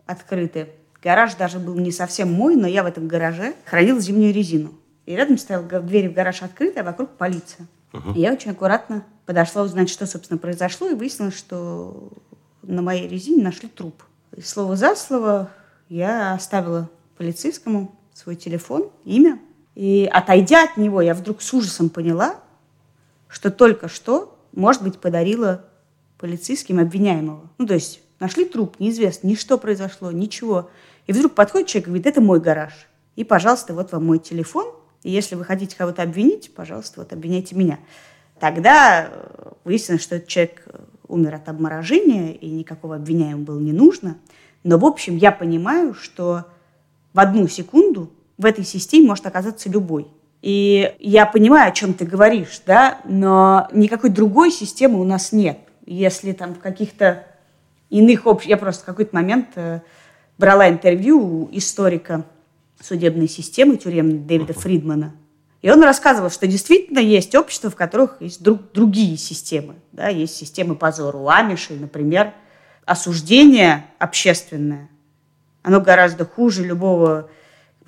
открыты. 0.06 0.68
Гараж 1.02 1.34
даже 1.34 1.58
был 1.58 1.74
не 1.74 1.90
совсем 1.90 2.32
мой, 2.32 2.54
но 2.54 2.68
я 2.68 2.84
в 2.84 2.86
этом 2.86 3.08
гараже 3.08 3.54
хранила 3.64 3.98
зимнюю 3.98 4.32
резину. 4.32 4.74
И 5.06 5.16
рядом 5.16 5.38
стояла 5.38 5.64
двери 5.80 6.06
в 6.06 6.14
гараж 6.14 6.42
открыты, 6.42 6.78
а 6.78 6.84
вокруг 6.84 7.10
полиция. 7.16 7.66
Uh-huh. 7.92 8.14
И 8.14 8.20
я 8.20 8.32
очень 8.32 8.52
аккуратно 8.52 9.04
подошла 9.26 9.62
узнать, 9.62 9.90
что, 9.90 10.06
собственно, 10.06 10.38
произошло, 10.38 10.88
и 10.88 10.94
выяснилось, 10.94 11.36
что 11.36 12.12
на 12.62 12.80
моей 12.80 13.08
резине 13.08 13.42
нашли 13.42 13.68
труп. 13.68 14.04
И 14.36 14.40
слово 14.40 14.76
за 14.76 14.94
слово 14.94 15.50
я 15.88 16.32
оставила 16.32 16.88
полицейскому 17.16 17.94
свой 18.14 18.36
телефон, 18.36 18.90
имя. 19.04 19.38
И 19.74 20.08
отойдя 20.10 20.64
от 20.64 20.76
него, 20.76 21.02
я 21.02 21.14
вдруг 21.14 21.42
с 21.42 21.52
ужасом 21.52 21.90
поняла, 21.90 22.36
что 23.28 23.50
только 23.50 23.88
что, 23.88 24.38
может 24.52 24.82
быть, 24.82 24.98
подарила 24.98 25.64
полицейским 26.18 26.78
обвиняемого. 26.78 27.50
Ну, 27.58 27.66
то 27.66 27.74
есть 27.74 28.00
нашли 28.20 28.44
труп, 28.44 28.76
неизвестно, 28.78 29.26
ни 29.26 29.34
что 29.34 29.58
произошло, 29.58 30.12
ничего. 30.12 30.70
И 31.06 31.12
вдруг 31.12 31.34
подходит 31.34 31.68
человек 31.68 31.88
и 31.88 31.90
говорит, 31.90 32.06
это 32.06 32.20
мой 32.20 32.40
гараж. 32.40 32.72
И, 33.16 33.24
пожалуйста, 33.24 33.74
вот 33.74 33.92
вам 33.92 34.06
мой 34.06 34.18
телефон. 34.18 34.66
И 35.02 35.10
если 35.10 35.34
вы 35.34 35.44
хотите 35.44 35.76
кого-то 35.76 36.02
обвинить, 36.02 36.54
пожалуйста, 36.54 37.00
вот 37.00 37.12
обвиняйте 37.12 37.54
меня. 37.56 37.78
тогда 38.40 39.10
выяснилось, 39.64 40.02
что 40.02 40.16
этот 40.16 40.28
человек 40.28 40.64
умер 41.08 41.34
от 41.34 41.48
обморожения, 41.48 42.32
и 42.32 42.48
никакого 42.50 42.96
обвиняемого 42.96 43.44
было 43.44 43.60
не 43.60 43.72
нужно. 43.72 44.16
Но, 44.62 44.78
в 44.78 44.84
общем, 44.84 45.16
я 45.16 45.30
понимаю, 45.30 45.94
что 45.94 46.46
в 47.14 47.20
одну 47.20 47.48
секунду 47.48 48.10
в 48.36 48.44
этой 48.44 48.64
системе 48.64 49.06
может 49.06 49.26
оказаться 49.26 49.70
любой. 49.70 50.08
И 50.42 50.94
я 50.98 51.24
понимаю, 51.24 51.70
о 51.70 51.72
чем 51.72 51.94
ты 51.94 52.04
говоришь, 52.04 52.60
да, 52.66 52.98
но 53.04 53.68
никакой 53.72 54.10
другой 54.10 54.50
системы 54.50 55.00
у 55.00 55.04
нас 55.04 55.32
нет. 55.32 55.58
Если 55.86 56.32
там 56.32 56.54
в 56.54 56.58
каких-то 56.58 57.24
иных 57.88 58.26
общих... 58.26 58.50
Я 58.50 58.58
просто 58.58 58.82
в 58.82 58.86
какой-то 58.86 59.14
момент 59.14 59.48
э, 59.54 59.80
брала 60.36 60.68
интервью 60.68 61.44
у 61.44 61.48
историка 61.52 62.26
судебной 62.82 63.28
системы 63.28 63.78
тюремной 63.78 64.18
Дэвида 64.18 64.52
Фридмана. 64.52 65.14
И 65.62 65.70
он 65.70 65.82
рассказывал, 65.82 66.28
что 66.28 66.46
действительно 66.46 66.98
есть 66.98 67.34
общества, 67.34 67.70
в 67.70 67.76
которых 67.76 68.16
есть 68.20 68.42
друг, 68.42 68.72
другие 68.72 69.16
системы. 69.16 69.76
Да, 69.92 70.08
есть 70.08 70.36
системы 70.36 70.74
позора. 70.74 71.16
У 71.16 71.28
Амишей, 71.30 71.78
например, 71.78 72.34
осуждение 72.84 73.86
общественное, 73.98 74.90
оно 75.64 75.80
гораздо 75.80 76.24
хуже 76.24 76.62
любого 76.62 77.28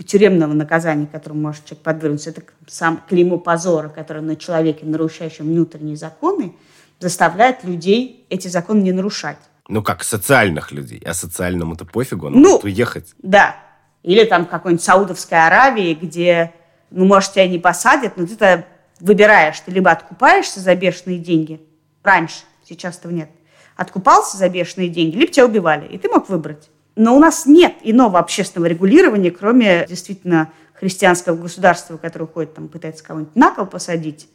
тюремного 0.05 0.53
наказания, 0.53 1.07
которому 1.07 1.43
может 1.43 1.65
человек 1.67 1.85
подвергнуться. 1.85 2.31
Это 2.31 2.43
сам 2.67 3.03
клеймо 3.09 3.39
позора, 3.39 3.89
которое 3.89 4.23
на 4.23 4.35
человеке, 4.35 4.85
нарушающем 4.85 5.45
внутренние 5.45 5.97
законы, 5.97 6.57
заставляет 6.99 7.65
людей 7.65 8.27
эти 8.31 8.49
законы 8.49 8.81
не 8.81 8.93
нарушать. 8.93 9.39
Ну 9.69 9.83
как, 9.83 10.05
социальных 10.05 10.73
людей. 10.73 11.03
А 11.05 11.13
социальному-то 11.13 11.85
пофигу, 11.85 12.27
он 12.27 12.35
ну, 12.35 12.51
может 12.51 12.65
уехать. 12.65 13.15
Да. 13.23 13.57
Или 14.03 14.25
там 14.25 14.47
какой-нибудь 14.47 14.85
Саудовской 14.85 15.47
Аравии, 15.47 15.95
где, 15.95 16.55
ну, 16.91 17.05
может, 17.05 17.33
тебя 17.33 17.47
не 17.47 17.59
посадят, 17.59 18.17
но 18.17 18.27
ты-то 18.27 18.65
выбираешь. 19.01 19.61
Ты 19.61 19.71
либо 19.71 19.91
откупаешься 19.91 20.61
за 20.61 20.75
бешеные 20.75 21.19
деньги, 21.19 21.61
раньше, 22.03 22.45
сейчас 22.65 22.99
этого 22.99 23.13
нет, 23.13 23.29
откупался 23.77 24.39
за 24.39 24.49
бешеные 24.49 24.89
деньги, 24.89 25.17
либо 25.17 25.33
тебя 25.33 25.45
убивали, 25.45 25.87
и 25.87 25.99
ты 25.99 26.09
мог 26.09 26.29
выбрать. 26.29 26.71
Но 26.97 27.15
у 27.15 27.21
нас 27.21 27.45
нет 27.45 27.75
иного 27.83 28.19
общественного 28.19 28.69
регулирования, 28.69 29.31
кроме 29.31 29.87
действительно 29.87 30.51
христианского 30.73 31.37
государства, 31.37 31.99
которое 31.99 32.27
ходит, 32.27 32.55
там, 32.55 32.69
пытается 32.69 33.05
кого-нибудь 33.05 33.37
на 33.37 33.51
кол 33.51 33.67
посадить, 33.67 34.29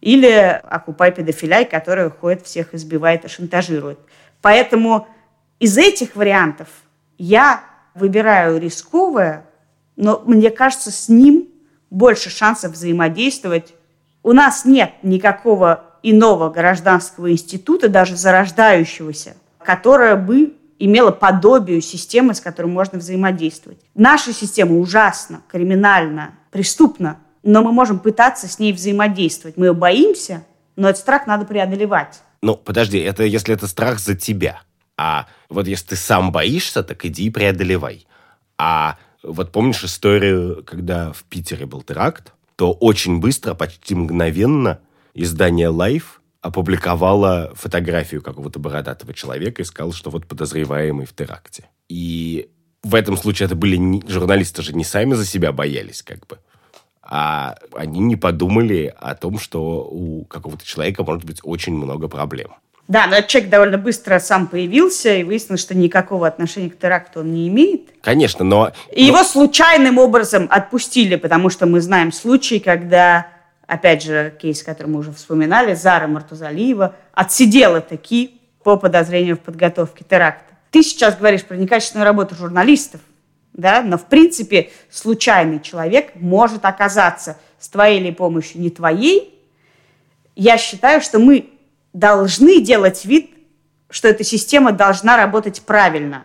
или 0.00 0.60
окупай 0.64 1.12
педофиляй, 1.12 1.64
который 1.64 2.10
ходит, 2.10 2.44
всех 2.44 2.74
избивает 2.74 3.24
и 3.24 3.28
шантажирует. 3.28 3.98
Поэтому 4.42 5.06
из 5.60 5.78
этих 5.78 6.16
вариантов 6.16 6.68
я 7.16 7.62
выбираю 7.94 8.60
рисковое, 8.60 9.46
но 9.96 10.22
мне 10.26 10.50
кажется, 10.50 10.90
с 10.90 11.08
ним 11.08 11.48
больше 11.90 12.28
шансов 12.28 12.72
взаимодействовать. 12.72 13.72
У 14.24 14.32
нас 14.32 14.64
нет 14.64 14.92
никакого 15.02 15.84
иного 16.02 16.50
гражданского 16.50 17.30
института, 17.30 17.88
даже 17.88 18.16
зарождающегося, 18.16 19.36
которое 19.58 20.16
бы 20.16 20.54
имело 20.84 21.10
подобие 21.10 21.80
системы, 21.80 22.34
с 22.34 22.40
которой 22.40 22.66
можно 22.66 22.98
взаимодействовать. 22.98 23.78
Наша 23.94 24.32
система 24.32 24.78
ужасна, 24.78 25.42
криминальна, 25.48 26.34
преступна, 26.50 27.18
но 27.42 27.62
мы 27.62 27.72
можем 27.72 27.98
пытаться 27.98 28.48
с 28.48 28.58
ней 28.58 28.72
взаимодействовать. 28.72 29.56
Мы 29.56 29.66
ее 29.66 29.74
боимся, 29.74 30.44
но 30.76 30.88
этот 30.88 31.00
страх 31.00 31.26
надо 31.26 31.44
преодолевать. 31.46 32.20
Ну, 32.42 32.56
подожди, 32.56 32.98
это 32.98 33.24
если 33.24 33.54
это 33.54 33.66
страх 33.66 33.98
за 33.98 34.14
тебя. 34.14 34.62
А 34.96 35.26
вот 35.48 35.66
если 35.66 35.88
ты 35.88 35.96
сам 35.96 36.32
боишься, 36.32 36.82
так 36.82 37.04
иди 37.04 37.26
и 37.26 37.30
преодолевай. 37.30 38.06
А 38.58 38.98
вот 39.22 39.52
помнишь 39.52 39.82
историю, 39.84 40.62
когда 40.64 41.12
в 41.12 41.24
Питере 41.24 41.66
был 41.66 41.82
теракт, 41.82 42.32
то 42.56 42.72
очень 42.72 43.20
быстро, 43.20 43.54
почти 43.54 43.94
мгновенно 43.94 44.80
издание 45.14 45.70
Life 45.70 46.20
опубликовало 46.44 47.52
фотографию 47.54 48.20
какого-то 48.20 48.58
бородатого 48.58 49.14
человека 49.14 49.62
и 49.62 49.64
сказал, 49.64 49.92
что 49.92 50.10
вот 50.10 50.26
подозреваемый 50.26 51.06
в 51.06 51.14
теракте. 51.14 51.64
И 51.88 52.50
в 52.82 52.94
этом 52.94 53.16
случае 53.16 53.46
это 53.46 53.54
были 53.54 53.76
не, 53.76 54.04
журналисты 54.06 54.60
же 54.60 54.74
не 54.74 54.84
сами 54.84 55.14
за 55.14 55.24
себя 55.24 55.52
боялись, 55.52 56.02
как 56.02 56.26
бы 56.26 56.38
а 57.06 57.56
они 57.74 58.00
не 58.00 58.16
подумали 58.16 58.94
о 58.98 59.14
том, 59.14 59.38
что 59.38 59.86
у 59.90 60.24
какого-то 60.24 60.64
человека 60.64 61.04
может 61.04 61.24
быть 61.24 61.38
очень 61.42 61.74
много 61.74 62.08
проблем. 62.08 62.54
Да, 62.88 63.06
но 63.06 63.16
этот 63.16 63.28
человек 63.28 63.50
довольно 63.50 63.78
быстро 63.78 64.18
сам 64.18 64.46
появился, 64.46 65.14
и 65.14 65.22
выяснилось, 65.22 65.60
что 65.60 65.74
никакого 65.74 66.26
отношения 66.26 66.70
к 66.70 66.78
теракту 66.78 67.20
он 67.20 67.32
не 67.32 67.48
имеет. 67.48 67.82
Конечно, 68.02 68.44
но... 68.44 68.72
И 68.90 69.02
но... 69.02 69.06
его 69.08 69.22
случайным 69.22 69.98
образом 69.98 70.48
отпустили, 70.50 71.16
потому 71.16 71.50
что 71.50 71.66
мы 71.66 71.80
знаем 71.80 72.10
случаи, 72.10 72.58
когда, 72.58 73.26
опять 73.66 74.02
же, 74.02 74.34
кейс, 74.40 74.62
который 74.62 74.88
мы 74.88 75.00
уже 75.00 75.12
вспоминали, 75.12 75.74
Зара 75.74 76.06
Мартузалиева 76.06 76.94
отсидела 77.12 77.80
таки 77.80 78.40
по 78.62 78.76
подозрению 78.76 79.36
в 79.36 79.40
подготовке 79.40 80.04
теракта. 80.04 80.54
Ты 80.70 80.82
сейчас 80.82 81.16
говоришь 81.16 81.44
про 81.44 81.56
некачественную 81.56 82.04
работу 82.04 82.34
журналистов 82.34 83.00
да, 83.54 83.82
но 83.82 83.96
в 83.96 84.06
принципе 84.06 84.70
случайный 84.90 85.60
человек 85.60 86.12
может 86.16 86.64
оказаться 86.64 87.38
с 87.58 87.68
твоей 87.68 88.00
или 88.00 88.10
помощью 88.10 88.60
не 88.60 88.68
твоей. 88.68 89.40
Я 90.36 90.58
считаю, 90.58 91.00
что 91.00 91.20
мы 91.20 91.50
должны 91.92 92.60
делать 92.60 93.04
вид, 93.04 93.30
что 93.88 94.08
эта 94.08 94.24
система 94.24 94.72
должна 94.72 95.16
работать 95.16 95.62
правильно. 95.62 96.24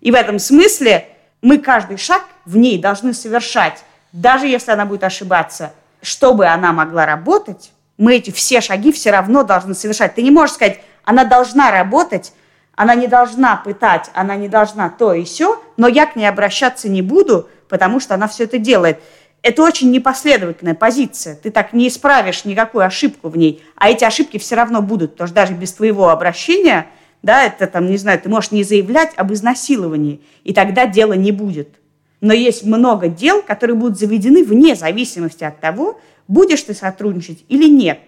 И 0.00 0.12
в 0.12 0.14
этом 0.14 0.38
смысле 0.38 1.08
мы 1.42 1.58
каждый 1.58 1.96
шаг 1.96 2.24
в 2.44 2.56
ней 2.56 2.78
должны 2.78 3.12
совершать, 3.14 3.82
даже 4.12 4.46
если 4.46 4.70
она 4.70 4.86
будет 4.86 5.02
ошибаться, 5.02 5.74
чтобы 6.02 6.46
она 6.46 6.72
могла 6.72 7.06
работать, 7.06 7.72
мы 7.98 8.16
эти 8.16 8.30
все 8.30 8.60
шаги 8.60 8.92
все 8.92 9.10
равно 9.10 9.42
должны 9.42 9.74
совершать. 9.74 10.14
Ты 10.14 10.22
не 10.22 10.30
можешь 10.30 10.54
сказать, 10.54 10.80
она 11.04 11.24
должна 11.24 11.70
работать, 11.70 12.32
она 12.74 12.94
не 12.94 13.08
должна 13.08 13.56
пытать, 13.56 14.10
она 14.14 14.36
не 14.36 14.48
должна 14.48 14.88
то 14.88 15.12
и 15.12 15.24
все, 15.24 15.62
но 15.76 15.86
я 15.86 16.06
к 16.06 16.16
ней 16.16 16.26
обращаться 16.26 16.88
не 16.88 17.02
буду, 17.02 17.48
потому 17.68 18.00
что 18.00 18.14
она 18.14 18.26
все 18.26 18.44
это 18.44 18.58
делает. 18.58 19.00
Это 19.42 19.62
очень 19.62 19.90
непоследовательная 19.90 20.74
позиция. 20.74 21.34
Ты 21.34 21.50
так 21.50 21.72
не 21.72 21.88
исправишь 21.88 22.44
никакую 22.44 22.84
ошибку 22.84 23.28
в 23.28 23.36
ней, 23.36 23.62
а 23.76 23.90
эти 23.90 24.04
ошибки 24.04 24.38
все 24.38 24.54
равно 24.54 24.82
будут, 24.82 25.12
потому 25.12 25.28
что 25.28 25.34
даже 25.34 25.52
без 25.52 25.72
твоего 25.72 26.08
обращения, 26.08 26.86
да, 27.22 27.44
это 27.44 27.66
там, 27.66 27.86
не 27.86 27.96
знаю, 27.98 28.18
ты 28.18 28.28
можешь 28.28 28.50
не 28.50 28.64
заявлять 28.64 29.12
об 29.16 29.32
изнасиловании, 29.32 30.22
и 30.44 30.54
тогда 30.54 30.86
дела 30.86 31.14
не 31.14 31.32
будет. 31.32 31.76
Но 32.20 32.32
есть 32.32 32.64
много 32.64 33.08
дел, 33.08 33.42
которые 33.42 33.76
будут 33.76 33.98
заведены 33.98 34.44
вне 34.44 34.74
зависимости 34.74 35.44
от 35.44 35.60
того, 35.60 36.00
будешь 36.28 36.62
ты 36.62 36.74
сотрудничать 36.74 37.44
или 37.48 37.68
нет. 37.68 38.00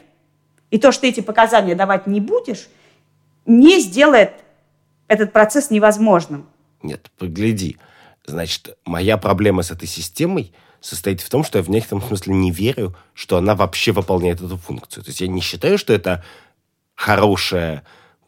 И 0.70 0.78
то, 0.78 0.92
что 0.92 1.06
эти 1.06 1.20
показания 1.20 1.74
давать 1.74 2.06
не 2.06 2.20
будешь, 2.20 2.68
не 3.46 3.80
сделает 3.80 4.32
этот 5.08 5.32
процесс 5.32 5.70
невозможным. 5.70 6.46
Нет, 6.82 7.10
погляди. 7.18 7.78
Значит, 8.26 8.76
моя 8.84 9.16
проблема 9.16 9.62
с 9.62 9.70
этой 9.70 9.88
системой 9.88 10.52
состоит 10.80 11.20
в 11.20 11.28
том, 11.28 11.44
что 11.44 11.58
я 11.58 11.64
в 11.64 11.70
некотором 11.70 12.02
смысле 12.02 12.34
не 12.34 12.50
верю, 12.50 12.96
что 13.14 13.36
она 13.36 13.54
вообще 13.54 13.92
выполняет 13.92 14.40
эту 14.40 14.56
функцию. 14.56 15.04
То 15.04 15.10
есть 15.10 15.20
я 15.20 15.28
не 15.28 15.40
считаю, 15.40 15.78
что 15.78 15.92
это 15.92 16.24
хорошая 16.94 17.84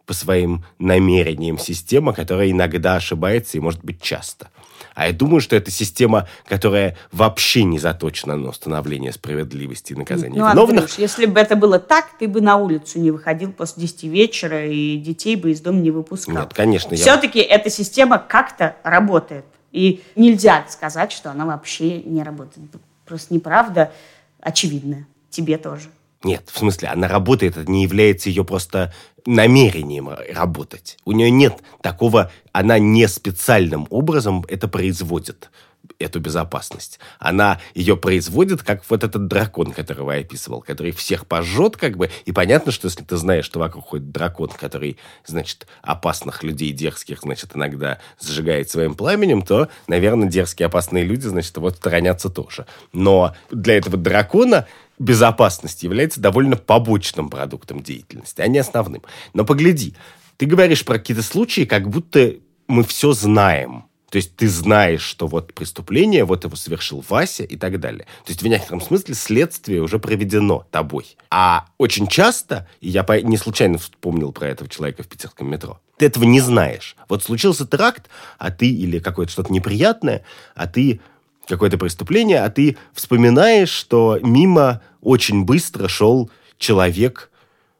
по 0.07 0.13
своим 0.13 0.65
намерениям 0.79 1.59
система, 1.59 2.13
которая 2.13 2.51
иногда 2.51 2.97
ошибается 2.97 3.57
и 3.57 3.61
может 3.61 3.85
быть 3.85 4.03
часто. 4.03 4.51
А 4.95 5.09
я 5.09 5.13
думаю, 5.13 5.41
что 5.41 5.57
это 5.57 5.71
система, 5.71 6.29
которая 6.47 6.97
вообще 7.11 7.65
не 7.65 7.79
заточена 7.79 8.37
на 8.37 8.51
установление 8.51 9.13
справедливости 9.13 9.93
и 9.93 9.97
наказания 9.97 10.39
ну, 10.39 10.51
виновных. 10.51 10.83
Андрюш, 10.83 10.99
если 10.99 11.27
бы 11.27 11.41
это 11.41 11.57
было 11.57 11.79
так, 11.79 12.17
ты 12.19 12.29
бы 12.29 12.41
на 12.41 12.57
улицу 12.57 13.01
не 13.01 13.11
выходил 13.11 13.53
после 13.53 13.83
10 13.83 14.05
вечера 14.05 14.67
и 14.67 14.97
детей 14.97 15.37
бы 15.37 15.51
из 15.51 15.61
дома 15.61 15.81
не 15.81 15.91
выпускал. 15.91 16.37
Нет, 16.37 16.55
конечно. 16.55 16.97
Все-таки 16.97 17.41
я... 17.41 17.47
эта 17.47 17.71
система 17.71 18.19
как-то 18.19 18.77
работает. 18.85 19.45
И 19.73 20.05
нельзя 20.15 20.65
сказать, 20.69 21.11
что 21.11 21.33
она 21.33 21.45
вообще 21.45 22.01
не 22.03 22.23
работает. 22.23 22.71
Просто 23.05 23.35
неправда 23.35 23.93
очевидная. 24.41 25.09
Тебе 25.31 25.59
тоже. 25.59 25.89
Нет, 26.25 26.49
в 26.51 26.59
смысле, 26.59 26.89
она 26.89 27.07
работает, 27.07 27.57
это 27.57 27.71
не 27.71 27.83
является 27.83 28.31
ее 28.31 28.45
просто 28.45 28.93
намерением 29.27 30.11
работать. 30.33 30.97
У 31.05 31.13
нее 31.13 31.31
нет 31.31 31.63
такого, 31.83 32.31
она 32.53 32.79
не 32.79 33.07
специальным 33.09 33.87
образом 33.91 34.45
это 34.49 34.67
производит 34.67 35.51
эту 35.99 36.21
безопасность. 36.21 36.99
Она 37.19 37.61
ее 37.75 37.97
производит, 37.97 38.63
как 38.63 38.83
вот 38.89 39.05
этот 39.05 39.27
дракон, 39.27 39.73
которого 39.73 40.13
я 40.13 40.21
описывал, 40.21 40.61
который 40.61 40.93
всех 40.93 41.27
пожжет, 41.27 41.77
как 41.77 41.97
бы, 41.97 42.11
и 42.25 42.33
понятно, 42.33 42.73
что 42.73 42.87
если 42.87 43.03
ты 43.03 43.17
знаешь, 43.17 43.45
что 43.45 43.59
вокруг 43.59 43.85
ходит 43.85 44.11
дракон, 44.11 44.49
который, 44.49 44.99
значит, 45.25 45.67
опасных 45.83 46.43
людей, 46.43 46.73
дерзких, 46.73 47.21
значит, 47.23 47.51
иногда 47.55 47.99
сжигает 48.21 48.71
своим 48.71 48.95
пламенем, 48.95 49.43
то, 49.43 49.69
наверное, 49.87 50.29
дерзкие, 50.29 50.67
опасные 50.67 51.05
люди, 51.05 51.27
значит, 51.27 51.57
вот 51.57 51.77
сторонятся 51.77 52.29
тоже. 52.29 52.67
Но 52.93 53.35
для 53.51 53.77
этого 53.77 53.97
дракона 53.97 54.67
безопасность 54.99 55.83
является 55.83 56.21
довольно 56.21 56.57
побочным 56.57 57.29
продуктом 57.29 57.83
деятельности, 57.83 58.41
а 58.41 58.47
не 58.47 58.59
основным. 58.59 59.03
Но 59.33 59.45
погляди, 59.45 59.95
ты 60.37 60.47
говоришь 60.47 60.85
про 60.85 60.99
какие-то 60.99 61.23
случаи, 61.23 61.65
как 61.65 61.89
будто 61.89 62.35
мы 62.67 62.85
все 62.85 63.13
знаем. 63.13 63.85
То 64.15 64.19
есть 64.19 64.37
ты 64.37 64.49
знаешь, 64.49 65.03
что 65.03 65.27
вот 65.27 65.53
преступление, 65.55 66.25
вот 66.25 66.45
его 66.45 66.55
совершил 66.55 67.05
Вася 67.09 67.43
и 67.43 67.57
так 67.57 67.81
далее. 67.81 68.05
То 68.25 68.31
есть 68.31 68.43
в 68.43 68.47
некотором 68.47 68.81
смысле 68.81 69.13
следствие 69.17 69.83
уже 69.83 69.99
проведено 69.99 70.69
тобой. 70.71 71.17
А 71.33 71.67
очень 71.79 72.07
часто, 72.07 72.69
и 72.81 72.91
я 72.91 73.05
не 73.25 73.37
случайно 73.37 73.77
вспомнил 73.77 74.31
про 74.31 74.47
этого 74.47 74.71
человека 74.71 75.03
в 75.03 75.09
питерском 75.09 75.51
метро, 75.51 75.81
ты 75.97 76.07
этого 76.07 76.23
не 76.23 76.41
знаешь. 76.41 76.95
Вот 77.09 77.25
случился 77.25 77.67
теракт, 77.67 78.09
а 78.39 78.53
ты, 78.53 78.71
или 78.71 79.01
какое-то 79.01 79.33
что-то 79.33 79.53
неприятное, 79.53 80.23
а 80.55 80.69
ты 80.69 81.01
какое-то 81.49 81.77
преступление, 81.77 82.45
а 82.45 82.51
ты 82.51 82.77
вспоминаешь, 82.93 83.71
что 83.71 84.21
мимо 84.23 84.81
очень 85.01 85.45
быстро 85.45 85.89
шел 85.89 86.31
человек, 86.59 87.33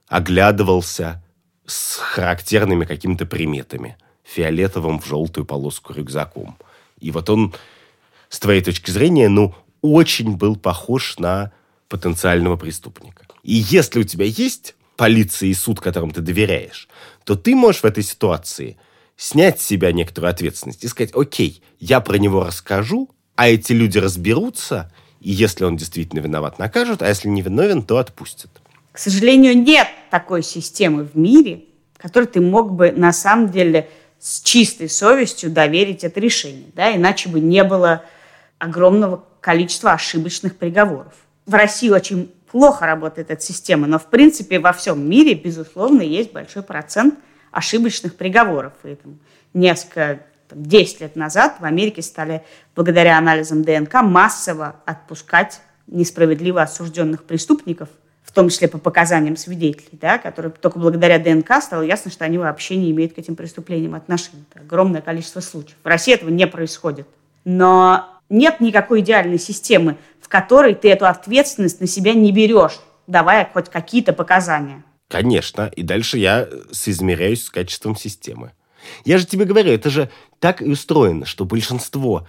оглядывался 0.09 1.23
с 1.65 1.95
характерными 1.99 2.87
какими-то 2.87 3.25
приметами 3.25 3.97
фиолетовым 4.25 5.01
в 5.01 5.07
желтую 5.07 5.45
полоску 5.45 5.93
рюкзаком. 5.93 6.57
И 7.01 7.11
вот 7.11 7.31
он, 7.31 7.55
с 8.29 8.41
твоей 8.41 8.63
точки 8.63 8.91
зрения, 8.91 9.29
ну, 9.29 9.55
очень 9.83 10.37
был 10.37 10.57
похож 10.57 11.19
на 11.19 11.53
потенциального 11.89 12.57
преступника. 12.57 13.27
И 13.43 13.55
если 13.55 14.01
у 14.01 14.05
тебя 14.05 14.25
есть 14.25 14.75
полиция 14.97 15.51
и 15.51 15.55
суд, 15.55 15.81
которым 15.81 16.11
ты 16.11 16.23
доверяешь, 16.23 16.89
то 17.25 17.37
ты 17.37 17.55
можешь 17.55 17.83
в 17.83 17.85
этой 17.85 18.03
ситуации 18.03 18.79
снять 19.17 19.61
с 19.61 19.67
себя 19.67 19.93
некоторую 19.93 20.31
ответственность 20.31 20.83
и 20.83 20.89
сказать, 20.89 21.15
окей, 21.15 21.63
я 21.79 22.01
про 22.01 22.17
него 22.17 22.45
расскажу, 22.45 23.11
а 23.37 23.49
эти 23.49 23.73
люди 23.73 23.99
разберутся, 23.99 24.91
и 25.21 25.31
если 25.31 25.65
он 25.65 25.77
действительно 25.77 26.21
виноват, 26.21 26.59
накажут, 26.59 27.03
а 27.03 27.09
если 27.09 27.29
не 27.29 27.43
виновен, 27.43 27.83
то 27.83 27.99
отпустят. 27.99 28.51
К 28.93 28.99
сожалению, 28.99 29.57
нет 29.57 29.89
такой 30.11 30.43
системы 30.43 31.05
в 31.05 31.17
мире, 31.17 31.65
которой 31.97 32.27
ты 32.27 32.41
мог 32.41 32.73
бы 32.73 32.93
на 32.93 33.13
самом 33.13 33.51
деле 33.51 33.89
с 34.25 34.41
чистой 34.41 34.89
совестью 34.89 35.51
доверить 35.51 36.03
это 36.03 36.19
решение, 36.19 36.71
да, 36.75 36.97
иначе 36.97 37.29
бы 37.29 37.41
не 37.41 37.63
было 37.63 38.07
огромного 38.57 39.23
количества 39.43 39.93
ошибочных 39.93 40.57
приговоров. 40.57 41.13
В 41.45 41.53
России 41.53 41.91
очень 41.91 42.33
плохо 42.51 42.87
работает 42.87 43.31
эта 43.31 43.43
система, 43.43 43.87
но 43.87 43.99
в 43.99 44.07
принципе 44.07 44.61
во 44.61 44.73
всем 44.73 45.07
мире, 45.07 45.35
безусловно, 45.35 46.01
есть 46.01 46.33
большой 46.33 46.63
процент 46.63 47.17
ошибочных 47.51 48.17
приговоров. 48.17 48.73
И 48.85 48.95
там, 48.95 49.19
несколько, 49.53 50.21
там, 50.49 50.65
10 50.65 51.03
лет 51.03 51.17
назад 51.17 51.57
в 51.61 51.65
Америке 51.67 52.01
стали, 52.01 52.43
благодаря 52.75 53.19
анализам 53.19 53.63
ДНК, 53.63 54.01
массово 54.01 54.77
отпускать 54.87 55.61
несправедливо 55.87 56.63
осужденных 56.63 57.25
преступников– 57.25 57.91
том 58.35 58.49
числе 58.49 58.69
по 58.69 58.79
показаниям 58.79 59.37
свидетелей, 59.37 59.89
да, 59.93 60.19
которые 60.19 60.53
только 60.53 60.79
благодаря 60.79 61.19
ДНК 61.19 61.63
стало 61.63 61.83
ясно, 61.83 62.11
что 62.11 62.25
они 62.25 62.39
вообще 62.39 62.77
не 62.77 62.91
имеют 62.91 63.15
к 63.15 63.19
этим 63.19 63.37
преступлениям 63.37 63.95
отношения. 63.95 64.45
Это 64.51 64.63
огромное 64.63 65.01
количество 65.01 65.41
случаев. 65.41 65.77
В 65.83 65.87
России 65.87 66.13
этого 66.13 66.31
не 66.31 66.47
происходит. 66.47 67.07
Но 67.45 68.09
нет 68.29 68.61
никакой 68.61 69.01
идеальной 69.01 69.39
системы, 69.39 69.97
в 70.21 70.29
которой 70.29 70.75
ты 70.75 70.91
эту 70.91 71.07
ответственность 71.07 71.81
на 71.81 71.87
себя 71.87 72.15
не 72.15 72.33
берешь, 72.33 72.81
давая 73.07 73.49
хоть 73.53 73.69
какие-то 73.69 74.13
показания. 74.13 74.83
Конечно. 75.09 75.71
И 75.77 75.83
дальше 75.83 76.19
я 76.19 76.49
соизмеряюсь 76.73 77.45
с 77.45 77.51
качеством 77.51 77.97
системы. 77.97 78.53
Я 79.05 79.19
же 79.19 79.27
тебе 79.27 79.45
говорю, 79.45 79.71
это 79.73 79.91
же 79.91 80.11
так 80.41 80.61
и 80.61 80.71
устроено, 80.71 81.25
что 81.25 81.45
большинство 81.45 82.27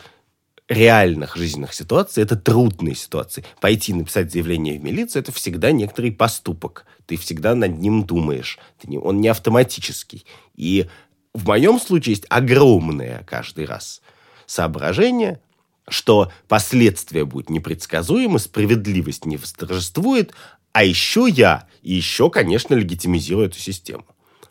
реальных 0.68 1.36
жизненных 1.36 1.74
ситуаций 1.74 2.24
это 2.24 2.36
трудные 2.36 2.96
ситуации. 2.96 3.44
Пойти 3.62 3.94
написать 3.94 4.32
заявление 4.32 4.80
в 4.80 4.84
милицию– 4.84 5.22
это 5.24 5.32
всегда 5.32 5.72
некоторый 5.72 6.12
поступок. 6.12 6.86
Ты 7.06 7.18
всегда 7.18 7.56
над 7.56 7.78
ним 7.78 8.04
думаешь. 8.04 8.58
Ты 8.80 8.90
не, 8.90 8.98
он 8.98 9.22
не 9.22 9.28
автоматический. 9.28 10.26
И 10.56 10.88
в 11.34 11.48
моем 11.48 11.80
случае 11.80 12.14
есть 12.14 12.26
огромное 12.30 13.24
каждый 13.28 13.66
раз 13.66 14.02
соображение, 14.48 15.40
что 15.88 16.32
последствия 16.48 17.26
будут 17.26 17.50
непредсказуемы, 17.50 18.40
справедливость 18.40 19.26
не 19.26 19.38
восторжествует, 19.38 20.34
а 20.72 20.84
еще 20.84 21.28
я, 21.30 21.68
и 21.84 21.94
еще, 21.94 22.30
конечно, 22.30 22.74
легитимизирую 22.74 23.48
эту 23.48 23.60
систему. 23.60 24.06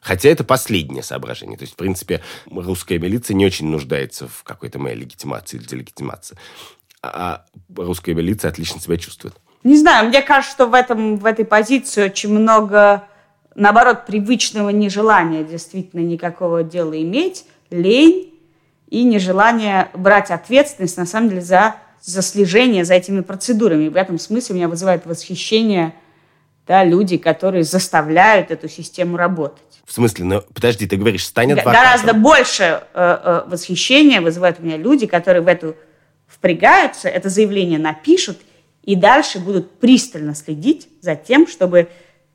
Хотя 0.05 0.29
это 0.29 0.45
последнее 0.45 1.03
соображение. 1.03 1.57
То 1.57 1.63
есть, 1.63 1.73
в 1.73 1.77
принципе, 1.77 2.21
русская 2.51 2.99
милиция 2.99 3.35
не 3.35 3.47
очень 3.47 3.67
нуждается 3.69 4.29
в 4.29 4.43
какой-то 4.45 4.79
моей 4.79 4.97
легитимации 4.97 5.57
или 5.57 5.65
делегитимации. 5.65 6.37
А 7.03 7.47
русская 7.75 8.13
милиция 8.13 8.51
отлично 8.51 8.81
себя 8.81 8.99
чувствует. 8.99 9.35
Не 9.63 9.79
знаю, 9.79 10.09
мне 10.09 10.21
кажется, 10.21 10.55
что 10.55 10.67
в, 10.67 10.75
этом, 10.75 11.17
в 11.17 11.25
этой 11.25 11.47
позиции 11.47 12.05
очень 12.05 12.39
много, 12.39 13.05
наоборот, 13.55 14.05
привычного 14.05 14.69
нежелания 14.69 15.43
действительно 15.43 16.01
никакого 16.01 16.63
дела 16.63 17.01
иметь, 17.01 17.47
лень 17.71 18.35
и 18.91 19.05
нежелание 19.05 19.89
брать 19.95 20.31
ответственность, 20.31 20.99
на 20.99 21.07
самом 21.07 21.31
деле, 21.31 21.41
за, 21.41 21.77
за 22.03 22.21
слежение 22.21 22.85
за 22.85 22.93
этими 22.93 23.23
процедурами. 23.23 23.89
В 23.89 23.97
этом 23.97 24.19
смысле 24.19 24.57
меня 24.57 24.69
вызывает 24.69 25.07
восхищение 25.07 25.95
да, 26.67 26.85
люди, 26.85 27.19
которые 27.19 27.65
заставляют 27.65 28.51
эту 28.51 28.69
систему 28.69 29.17
работать. 29.17 29.63
В 29.85 29.93
смысле, 29.93 30.25
ну 30.25 30.43
подожди, 30.55 30.87
ты 30.87 30.97
говоришь, 30.97 31.31
адвокатом. 31.35 31.73
Гораздо 31.73 32.15
больше 32.15 32.63
э, 32.63 32.83
э, 32.95 33.43
восхищения 33.47 34.23
вызывают 34.23 34.59
у 34.61 34.63
меня 34.63 34.79
люди, 34.79 35.07
которые 35.07 35.43
в 35.43 35.49
эту 35.49 35.77
впрягаются, 36.27 37.09
это 37.09 37.29
заявление 37.29 37.79
напишут 37.79 38.39
и 38.83 38.97
дальше 38.97 39.39
будут 39.39 39.79
пристально 39.79 40.35
следить 40.35 40.89
за 41.03 41.17
тем, 41.17 41.47
чтобы 41.47 41.89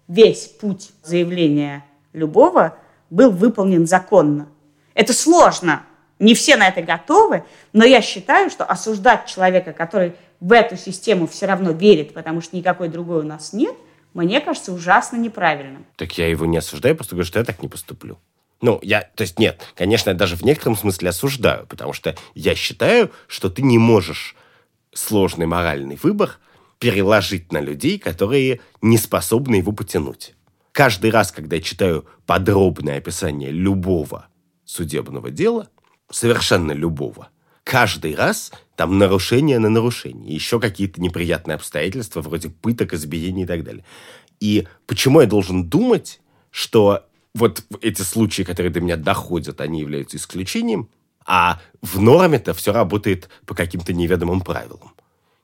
весь 0.07 0.45
путь 0.45 0.91
заявления 1.03 1.83
любого 2.13 2.77
был 3.09 3.31
выполнен 3.31 3.87
законно. 3.87 4.47
Это 4.93 5.13
сложно, 5.13 5.83
не 6.19 6.35
все 6.35 6.55
на 6.55 6.67
это 6.67 6.81
готовы, 6.83 7.43
но 7.73 7.83
я 7.83 8.01
считаю, 8.01 8.51
что 8.51 8.63
осуждать 8.63 9.25
человека, 9.25 9.73
который 9.73 10.13
в 10.39 10.51
эту 10.51 10.77
систему 10.77 11.25
все 11.27 11.47
равно 11.47 11.71
верит, 11.71 12.13
потому 12.13 12.41
что 12.41 12.55
никакой 12.55 12.89
другой 12.89 13.21
у 13.21 13.23
нас 13.23 13.53
нет– 13.53 13.73
мне 14.13 14.41
кажется 14.41 14.73
ужасно 14.73 15.17
неправильным. 15.17 15.85
Так 15.95 16.17
я 16.17 16.27
его 16.27 16.45
не 16.45 16.57
осуждаю, 16.57 16.95
просто 16.95 17.15
говорю, 17.15 17.27
что 17.27 17.39
я 17.39 17.45
так 17.45 17.61
не 17.61 17.67
поступлю. 17.67 18.17
Ну, 18.61 18.79
я, 18.81 19.01
то 19.01 19.21
есть 19.21 19.39
нет, 19.39 19.61
конечно, 19.75 20.09
я 20.09 20.15
даже 20.15 20.35
в 20.35 20.43
некотором 20.43 20.75
смысле 20.75 21.09
осуждаю, 21.09 21.65
потому 21.67 21.93
что 21.93 22.15
я 22.35 22.55
считаю, 22.55 23.11
что 23.27 23.49
ты 23.49 23.61
не 23.61 23.77
можешь 23.77 24.35
сложный 24.93 25.45
моральный 25.45 25.97
выбор 26.01 26.37
переложить 26.77 27.51
на 27.51 27.59
людей, 27.59 27.99
которые 27.99 28.59
не 28.81 28.97
способны 28.97 29.55
его 29.55 29.71
потянуть. 29.71 30.33
Каждый 30.71 31.11
раз, 31.11 31.31
когда 31.31 31.57
я 31.57 31.61
читаю 31.61 32.05
подробное 32.25 32.97
описание 32.97 33.51
любого 33.51 34.27
судебного 34.65 35.29
дела, 35.29 35.69
совершенно 36.09 36.71
любого, 36.71 37.29
каждый 37.63 38.15
раз 38.15 38.51
там 38.79 38.97
нарушение 38.97 39.59
на 39.59 39.67
нарушение, 39.67 40.33
еще 40.33 40.57
какие-то 40.57 41.01
неприятные 41.01 41.55
обстоятельства, 41.55 42.21
вроде 42.21 42.47
пыток, 42.47 42.93
избиений 42.93 43.43
и 43.43 43.45
так 43.45 43.65
далее. 43.65 43.83
И 44.39 44.69
почему 44.87 45.19
я 45.19 45.27
должен 45.27 45.65
думать, 45.65 46.21
что 46.49 47.05
вот 47.35 47.61
эти 47.81 48.03
случаи, 48.03 48.43
которые 48.43 48.71
до 48.71 48.79
меня 48.79 48.95
доходят, 48.95 49.59
они 49.59 49.81
являются 49.81 50.15
исключением, 50.15 50.87
а 51.25 51.59
в 51.81 51.99
норме-то 51.99 52.53
все 52.53 52.71
работает 52.71 53.27
по 53.45 53.53
каким-то 53.53 53.91
неведомым 53.91 54.39
правилам. 54.39 54.93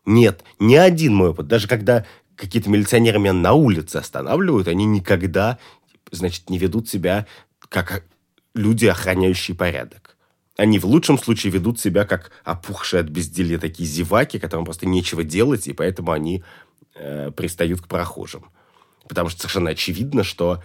Нет, 0.06 0.42
ни 0.60 0.76
один 0.76 1.14
мой 1.14 1.32
опыт, 1.32 1.48
даже 1.48 1.68
когда 1.68 2.06
какие-то 2.38 2.70
милиционеры 2.70 3.20
меня 3.20 3.34
на 3.34 3.52
улице 3.52 3.98
останавливают, 3.98 4.70
они 4.70 4.86
никогда, 4.86 5.58
значит, 6.10 6.50
не 6.50 6.58
ведут 6.58 6.88
себя 6.88 7.28
как 7.68 8.06
люди, 8.54 8.86
охраняющие 8.86 9.58
порядок 9.58 10.15
они 10.58 10.80
в 10.80 10.86
лучшем 10.86 11.18
случае 11.18 11.52
ведут 11.52 11.80
себя 11.80 12.06
как 12.06 12.32
опухшие 12.44 13.02
от 13.02 13.08
безделья 13.08 13.58
такие 13.58 13.88
зеваки, 13.88 14.40
которым 14.40 14.66
просто 14.66 14.86
нечего 14.86 15.24
делать, 15.24 15.68
и 15.68 15.74
поэтому 15.74 16.12
они 16.12 16.44
э, 16.96 17.32
пристают 17.32 17.82
к 17.82 17.88
прохожим. 17.88 18.46
Потому 19.08 19.30
что 19.30 19.42
совершенно 19.42 19.72
очевидно, 19.72 20.24
что 20.24 20.64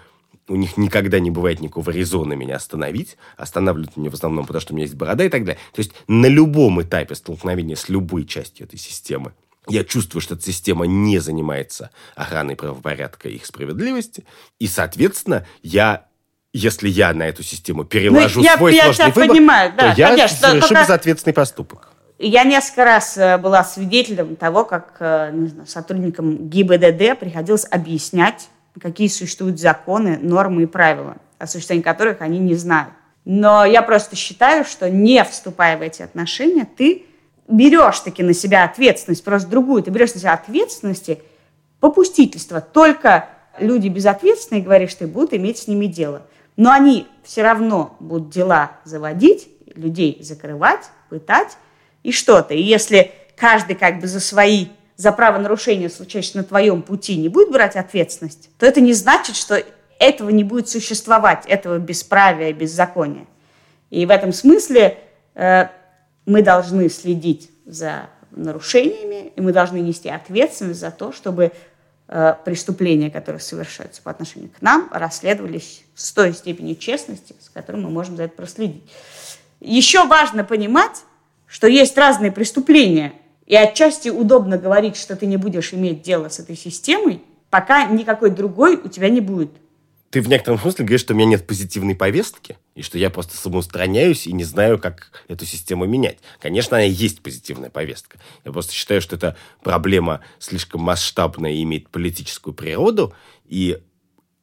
у 0.49 0.57
них 0.57 0.77
никогда 0.77 1.21
не 1.21 1.31
бывает 1.31 1.61
никакого 1.61 1.91
резона 1.91 2.33
меня 2.33 2.57
остановить. 2.57 3.17
Останавливают 3.37 3.97
меня 3.97 4.11
в 4.11 4.15
основном, 4.15 4.47
потому 4.47 4.61
что 4.61 4.73
у 4.73 4.77
меня 4.77 4.85
есть 4.85 4.97
борода 4.97 5.25
и 5.25 5.29
так 5.29 5.45
далее. 5.45 5.61
То 5.73 5.81
есть 5.81 5.93
на 6.09 6.27
любом 6.27 6.83
этапе 6.83 7.15
столкновения 7.15 7.77
с 7.77 7.89
любой 7.89 8.27
частью 8.27 8.67
этой 8.67 8.79
системы 8.79 9.33
я 9.69 9.85
чувствую, 9.85 10.23
что 10.23 10.35
эта 10.35 10.45
система 10.45 10.87
не 10.87 11.19
занимается 11.19 11.91
охраной 12.17 12.57
правопорядка 12.57 13.29
и 13.29 13.37
их 13.37 13.47
справедливости. 13.47 14.25
И, 14.59 14.67
соответственно, 14.67 15.47
я 15.63 16.07
если 16.53 16.89
я 16.89 17.13
на 17.13 17.25
эту 17.25 17.43
систему 17.43 17.85
переложу 17.85 18.41
ну, 18.43 18.49
свой 18.57 18.75
я, 18.75 18.85
сложный 18.85 19.07
я 19.07 19.13
выбор, 19.13 19.29
понимаю, 19.29 19.73
да, 19.77 19.95
то 19.95 20.01
я 20.01 20.09
конечно, 20.09 20.37
совершу 20.37 20.69
только... 20.69 20.83
безответственный 20.83 21.35
поступок. 21.35 21.89
Я 22.19 22.45
несколько 22.45 22.85
раз 22.85 23.17
э, 23.17 23.39
была 23.39 23.65
свидетелем 23.65 24.37
того, 24.37 24.65
как 24.65 24.97
э, 25.01 25.31
знаю, 25.33 25.67
сотрудникам 25.67 26.49
ГИБДД 26.49 27.19
приходилось 27.19 27.67
объяснять, 27.71 28.49
какие 28.81 29.09
существуют 29.09 29.59
законы, 29.59 30.19
нормы 30.21 30.65
и 30.65 30.67
правила, 30.67 31.17
о 31.39 31.47
существовании 31.47 31.83
которых 31.83 32.21
они 32.21 32.39
не 32.39 32.55
знают. 32.57 32.93
Но 33.25 33.65
я 33.65 33.83
просто 33.83 34.17
считаю, 34.17 34.65
что 34.65 34.91
не 34.91 35.23
вступая 35.25 35.79
в 35.79 35.83
эти 35.83 36.03
отношения, 36.03 36.67
ты 36.77 37.07
берешь 37.49 38.01
таки 38.01 38.23
на 38.23 38.35
себя 38.35 38.65
ответственность, 38.65 39.25
просто 39.25 39.49
другую. 39.49 39.83
Ты 39.83 39.91
берешь 39.91 40.15
на 40.15 40.21
себя 40.21 40.35
ответственности 40.35 41.23
попустительства. 41.81 42.61
Только 42.61 43.29
люди 43.59 43.89
безответственные, 43.89 44.63
говоришь 44.63 44.95
ты, 44.95 45.07
будут 45.07 45.35
иметь 45.35 45.59
с 45.59 45.69
ними 45.69 45.87
дело. 45.87 46.23
Но 46.61 46.73
они 46.73 47.07
все 47.23 47.43
равно 47.43 47.97
будут 48.01 48.29
дела 48.29 48.73
заводить, 48.85 49.49
людей 49.75 50.19
закрывать, 50.21 50.91
пытать 51.09 51.57
и 52.03 52.13
что-то. 52.13 52.53
И 52.53 52.61
если 52.61 53.13
каждый 53.35 53.77
как 53.77 53.99
бы 53.99 54.07
за 54.07 54.21
свои, 54.21 54.67
за 54.95 55.11
правонарушения, 55.13 55.89
случающиеся 55.89 56.37
на 56.37 56.45
твоем 56.45 56.83
пути, 56.83 57.17
не 57.17 57.31
будет 57.31 57.51
брать 57.51 57.77
ответственность, 57.77 58.51
то 58.59 58.67
это 58.67 58.83
не 58.83 58.93
значит, 58.93 59.37
что 59.37 59.59
этого 59.99 60.29
не 60.29 60.45
будет 60.45 60.69
существовать, 60.69 61.47
этого 61.47 61.79
бесправия, 61.79 62.53
беззакония. 62.53 63.25
И 63.89 64.05
в 64.05 64.11
этом 64.11 64.35
смысле 64.35 64.99
э, 65.37 65.69
мы 66.27 66.43
должны 66.43 66.91
следить 66.91 67.51
за 67.65 68.11
нарушениями, 68.33 69.33
и 69.35 69.41
мы 69.41 69.55
должны 69.55 69.79
нести 69.79 70.11
ответственность 70.11 70.81
за 70.81 70.91
то, 70.91 71.11
чтобы 71.11 71.53
преступления, 72.45 73.11
которые 73.11 73.41
совершаются 73.41 74.03
по 74.03 74.11
отношению 74.11 74.51
к 74.51 74.61
нам, 74.63 74.89
расследовались 74.91 75.85
с 75.95 76.13
той 76.13 76.33
степенью 76.33 76.75
честности, 76.75 77.37
с 77.41 77.49
которой 77.49 77.77
мы 77.77 77.91
можем 77.91 78.17
за 78.17 78.25
это 78.25 78.35
проследить. 78.35 78.83
Еще 79.61 80.05
важно 80.07 80.43
понимать, 80.43 81.05
что 81.47 81.69
есть 81.69 81.97
разные 81.97 82.33
преступления, 82.33 83.13
и 83.47 83.55
отчасти 83.55 84.09
удобно 84.09 84.59
говорить, 84.59 84.97
что 84.97 85.15
ты 85.15 85.27
не 85.27 85.37
будешь 85.37 85.73
иметь 85.73 86.03
дело 86.03 86.29
с 86.29 86.41
этой 86.41 86.57
системой, 86.57 87.23
пока 87.49 87.85
никакой 87.85 88.31
другой 88.31 88.77
у 88.77 88.89
тебя 88.89 89.09
не 89.09 89.21
будет 89.21 89.51
ты 90.11 90.21
в 90.21 90.29
некотором 90.29 90.59
смысле 90.59 90.85
говоришь, 90.85 91.03
что 91.03 91.15
у 91.15 91.17
меня 91.17 91.29
нет 91.29 91.47
позитивной 91.47 91.95
повестки, 91.95 92.59
и 92.75 92.83
что 92.83 92.99
я 92.99 93.11
просто 93.11 93.37
самоустраняюсь 93.37 94.27
и 94.27 94.33
не 94.33 94.43
знаю, 94.43 94.79
как 94.79 95.25
эту 95.29 95.47
систему 95.47 95.87
менять. 95.87 96.19
Конечно, 96.41 96.77
она 96.77 96.85
есть 96.85 97.23
позитивная 97.23 97.71
повестка. 97.71 98.19
Я 98.45 98.51
просто 98.51 98.73
считаю, 98.73 99.01
что 99.01 99.15
эта 99.15 99.37
проблема 99.63 100.21
слишком 100.41 100.81
масштабная 100.81 101.53
и 101.53 101.63
имеет 101.63 101.89
политическую 101.91 102.55
природу, 102.55 103.15
и 103.47 103.79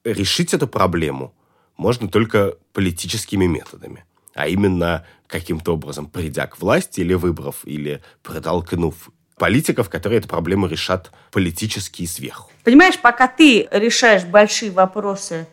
решить 0.06 0.54
эту 0.54 0.70
проблему 0.70 1.36
можно 1.76 2.08
только 2.08 2.56
политическими 2.72 3.46
методами. 3.46 4.06
А 4.34 4.48
именно 4.48 5.06
каким-то 5.28 5.74
образом 5.74 6.10
придя 6.10 6.48
к 6.48 6.60
власти 6.60 7.02
или 7.02 7.14
выбрав, 7.14 7.66
или 7.66 8.02
протолкнув 8.24 9.10
политиков, 9.38 9.90
которые 9.90 10.20
эту 10.20 10.30
проблему 10.30 10.68
решат 10.68 11.12
политически 11.32 12.04
и 12.04 12.08
сверху. 12.08 12.52
Понимаешь, 12.64 12.98
пока 13.00 13.28
ты 13.28 13.68
решаешь 13.72 14.24
большие 14.24 14.72
вопросы 14.72 15.48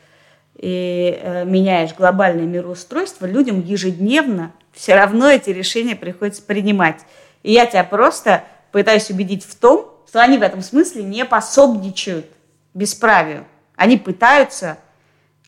и 0.57 1.19
э, 1.21 1.45
меняешь 1.45 1.95
глобальное 1.95 2.45
мироустройство, 2.45 3.27
людям 3.27 3.61
ежедневно 3.61 4.53
все 4.73 4.95
равно 4.95 5.29
эти 5.29 5.51
решения 5.51 5.97
приходится 5.97 6.43
принимать. 6.43 7.01
И 7.43 7.53
я 7.53 7.67
тебя 7.67 7.85
просто 7.85 8.45
пытаюсь 8.73 9.11
убедить 9.11 9.45
в 9.45 9.55
том, 9.55 9.91
что 10.09 10.23
они 10.23 10.39
в 10.39 10.43
этом 10.43 10.63
смысле 10.63 11.03
не 11.03 11.25
пособничают 11.25 12.27
бесправию. 12.73 13.45
Они 13.75 13.97
пытаются 13.97 14.79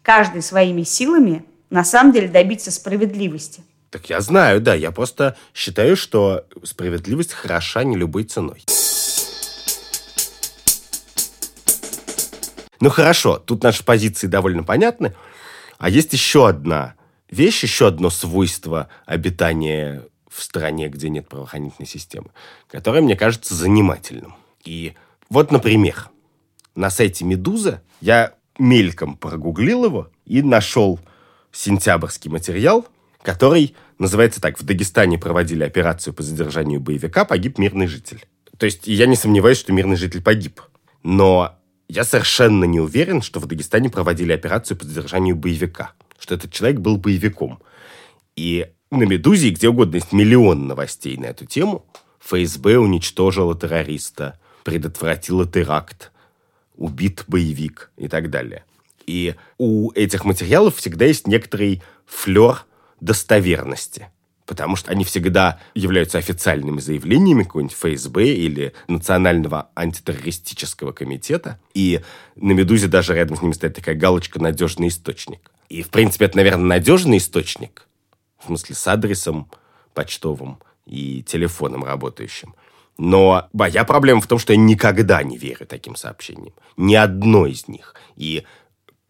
каждый 0.03 0.43
своими 0.43 0.83
силами 0.83 1.45
на 1.71 1.85
самом 1.85 2.13
деле 2.13 2.29
добиться 2.29 2.71
справедливости. 2.71 3.63
Так 3.91 4.11
я 4.11 4.21
знаю, 4.21 4.61
да. 4.61 4.75
Я 4.75 4.91
просто 4.91 5.37
считаю, 5.55 5.97
что 5.97 6.45
справедливость 6.65 7.33
хороша 7.33 7.85
не 7.85 7.97
любой 7.97 8.25
ценой. 8.25 8.65
Ну 12.81 12.91
хорошо, 12.91 13.39
тут 13.39 13.63
наши 13.63 13.85
позиции 13.85 14.27
довольно 14.27 14.63
понятны. 14.63 15.15
А 15.79 15.89
есть 15.89 16.13
еще 16.13 16.49
одна 16.49 16.95
вещь, 17.31 17.63
еще 17.63 17.89
одно 17.89 18.11
свойство 18.11 18.89
обитания 19.05 20.05
в 20.29 20.43
стране, 20.43 20.89
где 20.89 21.09
нет 21.09 21.29
правоохранительной 21.29 21.89
системы, 21.89 22.29
которое 22.69 23.01
мне 23.01 23.17
кажется 23.17 23.55
занимательным. 23.55 24.35
И 24.65 24.95
вот, 25.29 25.51
например, 25.51 26.11
на 26.75 26.91
сайте 26.91 27.25
«Медуза» 27.25 27.83
я 28.01 28.35
мельком 28.59 29.17
прогуглил 29.17 29.85
его 29.85 30.11
и 30.25 30.43
нашел 30.43 31.01
сентябрьский 31.53 32.31
материал, 32.31 32.87
который 33.23 33.75
называется 33.99 34.41
так. 34.41 34.59
В 34.59 34.63
Дагестане 34.63 35.19
проводили 35.19 35.65
операцию 35.65 36.13
по 36.13 36.23
задержанию 36.23 36.81
боевика, 36.81 37.25
погиб 37.25 37.59
мирный 37.59 37.87
житель. 37.87 38.25
То 38.59 38.67
есть 38.67 38.87
я 38.87 39.07
не 39.07 39.17
сомневаюсь, 39.17 39.59
что 39.59 39.73
мирный 39.73 39.97
житель 39.97 40.23
погиб. 40.23 40.61
Но 41.03 41.59
я 41.89 42.05
совершенно 42.05 42.65
не 42.65 42.81
уверен, 42.81 43.23
что 43.23 43.41
в 43.41 43.47
Дагестане 43.47 43.91
проводили 43.91 44.33
операцию 44.33 44.77
по 44.77 44.85
задержанию 44.85 45.37
боевика, 45.37 45.93
что 46.19 46.35
этот 46.35 46.53
человек 46.53 46.81
был 46.81 46.97
боевиком. 46.97 47.61
И 48.35 48.67
на 48.91 49.05
«Медузе» 49.05 49.51
где 49.51 49.69
угодно 49.69 49.97
есть 49.97 50.13
миллион 50.13 50.67
новостей 50.67 51.17
на 51.17 51.27
эту 51.27 51.47
тему. 51.47 51.87
ФСБ 52.21 52.79
уничтожила 52.79 53.57
террориста, 53.57 54.39
предотвратила 54.65 55.47
теракт, 55.47 56.13
убит 56.77 57.25
боевик 57.29 57.91
и 57.97 58.09
так 58.09 58.31
далее. 58.31 58.65
И 59.07 59.37
у 59.59 59.93
этих 59.93 60.25
материалов 60.25 60.77
всегда 60.77 61.05
есть 61.05 61.29
некоторый 61.29 61.83
флер 62.05 62.65
достоверности 63.01 64.09
потому 64.47 64.77
что 64.77 64.91
они 64.93 65.05
всегда 65.05 65.59
являются 65.75 66.19
официальными 66.19 66.79
заявлениями 66.79 67.43
какого-нибудь 67.43 67.77
ФСБ 67.77 68.29
или 68.29 68.73
Национального 68.89 69.71
антитеррористического 69.75 70.93
комитета. 70.93 71.61
И 71.75 72.01
на 72.37 72.53
«Медузе» 72.53 72.87
даже 72.87 73.15
рядом 73.15 73.37
с 73.37 73.43
ними 73.43 73.53
стоит 73.53 73.75
такая 73.75 73.97
галочка 73.97 74.41
«надежный 74.41 74.89
источник». 74.89 75.51
И, 75.69 75.83
в 75.83 75.89
принципе, 75.91 76.27
это, 76.27 76.37
наверное, 76.37 76.65
надежный 76.65 77.19
источник, 77.19 77.89
в 78.39 78.47
смысле 78.47 78.77
с 78.77 78.87
адресом 78.87 79.51
почтовым 79.95 80.59
и 80.87 81.25
телефоном 81.25 81.85
работающим. 81.85 82.55
Но 82.99 83.49
моя 83.53 83.85
проблема 83.85 84.21
в 84.21 84.27
том, 84.27 84.39
что 84.39 84.53
я 84.53 84.59
никогда 84.59 85.23
не 85.23 85.37
верю 85.37 85.67
таким 85.67 85.97
сообщениям. 85.97 86.55
Ни 86.77 86.95
одно 86.95 87.47
из 87.47 87.67
них. 87.69 87.95
И 88.15 88.45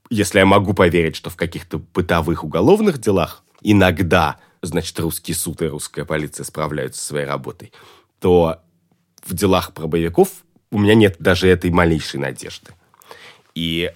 если 0.08 0.38
я 0.38 0.46
могу 0.46 0.72
поверить, 0.72 1.14
что 1.14 1.30
в 1.30 1.36
каких-то 1.36 1.78
бытовых 1.78 2.42
уголовных 2.42 2.98
делах 2.98 3.44
иногда 3.62 4.38
значит, 4.62 4.98
русский 5.00 5.34
суд 5.34 5.62
и 5.62 5.66
русская 5.66 6.04
полиция 6.04 6.44
справляются 6.44 7.00
со 7.00 7.08
своей 7.08 7.26
работой, 7.26 7.72
то 8.20 8.60
в 9.24 9.34
делах 9.34 9.72
про 9.72 9.86
боевиков 9.86 10.28
у 10.70 10.78
меня 10.78 10.94
нет 10.94 11.16
даже 11.18 11.48
этой 11.48 11.70
малейшей 11.70 12.20
надежды. 12.20 12.72
И 13.54 13.92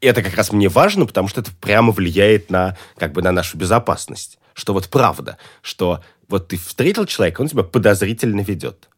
это 0.00 0.22
как 0.22 0.34
раз 0.34 0.52
мне 0.52 0.68
важно, 0.68 1.06
потому 1.06 1.28
что 1.28 1.40
это 1.40 1.50
прямо 1.60 1.92
влияет 1.92 2.50
на, 2.50 2.76
как 2.96 3.12
бы, 3.12 3.22
на 3.22 3.32
нашу 3.32 3.56
безопасность. 3.56 4.38
Что 4.52 4.72
вот 4.72 4.88
правда, 4.88 5.38
что 5.62 6.02
вот 6.28 6.48
ты 6.48 6.56
встретил 6.56 7.06
человека, 7.06 7.40
он 7.40 7.48
тебя 7.48 7.62
подозрительно 7.62 8.40
ведет. 8.40 8.88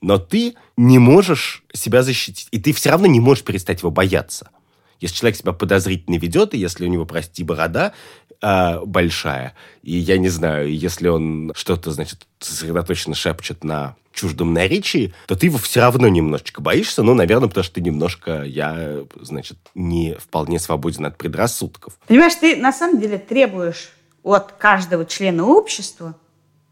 Но 0.00 0.18
ты 0.18 0.54
не 0.76 0.98
можешь 0.98 1.62
себя 1.72 2.02
защитить. 2.02 2.48
И 2.50 2.58
ты 2.58 2.72
все 2.72 2.90
равно 2.90 3.06
не 3.06 3.20
можешь 3.20 3.44
перестать 3.44 3.80
его 3.80 3.90
бояться. 3.90 4.50
Если 4.98 5.16
человек 5.16 5.38
себя 5.38 5.52
подозрительно 5.52 6.16
ведет, 6.16 6.54
и 6.54 6.58
если 6.58 6.84
у 6.84 6.88
него, 6.88 7.06
прости, 7.06 7.42
борода 7.42 7.92
э, 8.42 8.80
большая, 8.84 9.54
и 9.82 9.96
я 9.96 10.18
не 10.18 10.28
знаю, 10.28 10.74
если 10.74 11.08
он 11.08 11.52
что-то, 11.54 11.90
значит, 11.90 12.26
сосредоточенно 12.38 13.14
шепчет 13.14 13.64
на 13.64 13.96
чуждом 14.12 14.52
наречии, 14.52 15.14
то 15.26 15.36
ты 15.36 15.46
его 15.46 15.58
все 15.58 15.80
равно 15.80 16.08
немножечко 16.08 16.60
боишься, 16.60 17.02
ну, 17.02 17.14
наверное, 17.14 17.48
потому 17.48 17.64
что 17.64 17.74
ты 17.74 17.80
немножко, 17.80 18.42
я, 18.42 18.98
значит, 19.20 19.58
не 19.74 20.14
вполне 20.14 20.58
свободен 20.58 21.06
от 21.06 21.16
предрассудков. 21.16 21.98
Понимаешь, 22.06 22.34
ты 22.34 22.56
на 22.56 22.72
самом 22.72 23.00
деле 23.00 23.18
требуешь 23.18 23.90
от 24.22 24.52
каждого 24.52 25.06
члена 25.06 25.46
общества 25.46 26.16